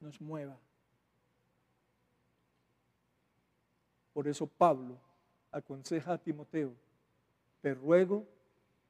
[0.00, 0.58] nos mueva.
[4.12, 4.98] Por eso Pablo
[5.50, 6.74] aconseja a Timoteo,
[7.60, 8.26] te ruego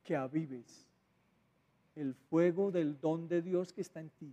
[0.07, 0.87] que avives
[1.97, 4.33] el fuego del don de Dios que está en ti.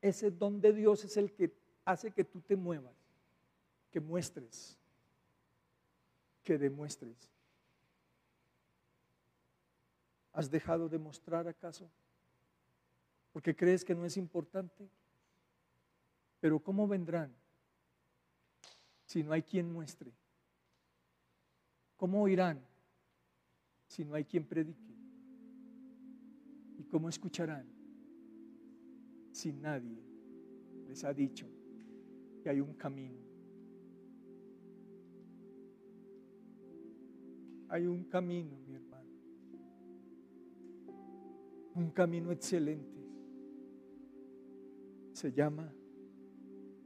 [0.00, 1.52] Ese don de Dios es el que
[1.84, 2.96] hace que tú te muevas,
[3.90, 4.78] que muestres
[6.42, 7.30] que demuestres.
[10.32, 11.90] ¿Has dejado de mostrar acaso?
[13.34, 14.88] Porque crees que no es importante.
[16.40, 17.34] Pero ¿cómo vendrán
[19.04, 20.10] si no hay quien muestre?
[21.98, 22.67] ¿Cómo oirán
[23.88, 24.94] si no hay quien predique?
[26.78, 27.66] ¿Y cómo escucharán
[29.32, 30.00] si nadie
[30.86, 31.48] les ha dicho
[32.40, 33.28] que hay un camino?
[37.68, 39.08] hay un camino, mi hermano.
[41.74, 42.98] Un camino excelente.
[45.12, 45.72] Se llama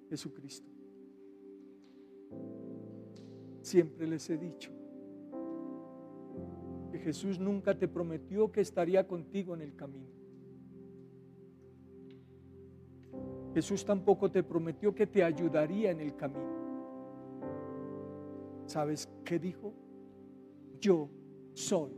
[0.08, 0.70] Jesucristo.
[3.60, 4.72] Siempre les he dicho
[7.02, 10.10] Jesús nunca te prometió que estaría contigo en el camino.
[13.54, 16.62] Jesús tampoco te prometió que te ayudaría en el camino.
[18.66, 19.74] ¿Sabes qué dijo?
[20.82, 21.08] yo
[21.54, 21.92] soy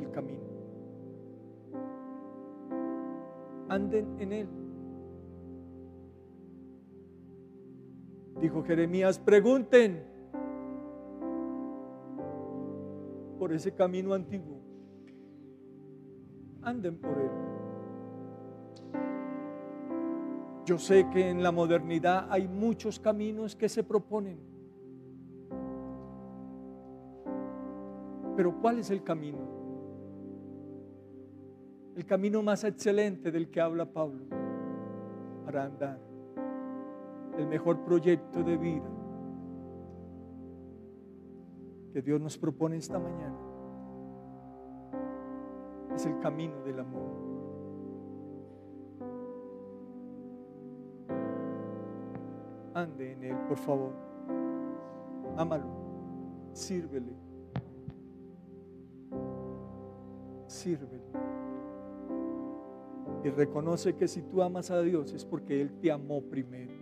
[0.00, 0.46] el camino.
[3.68, 4.48] Anden en él.
[8.40, 10.04] Dijo Jeremías, pregunten
[13.46, 14.60] por ese camino antiguo.
[16.62, 17.30] Anden por él.
[20.64, 24.40] Yo sé que en la modernidad hay muchos caminos que se proponen
[28.34, 29.38] Pero ¿cuál es el camino?
[31.94, 34.24] El camino más excelente del que habla Pablo
[35.44, 36.00] para andar.
[37.38, 38.95] El mejor proyecto de vida
[41.96, 43.38] que Dios nos propone esta mañana
[45.94, 47.10] es el camino del amor.
[52.74, 53.94] Ande en él, por favor.
[55.38, 55.64] Ámalo,
[56.52, 57.16] sírvele.
[60.48, 61.00] sirve.
[63.24, 66.74] Y reconoce que si tú amas a Dios es porque Él te amó primero.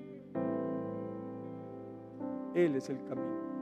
[2.52, 3.53] Él es el camino.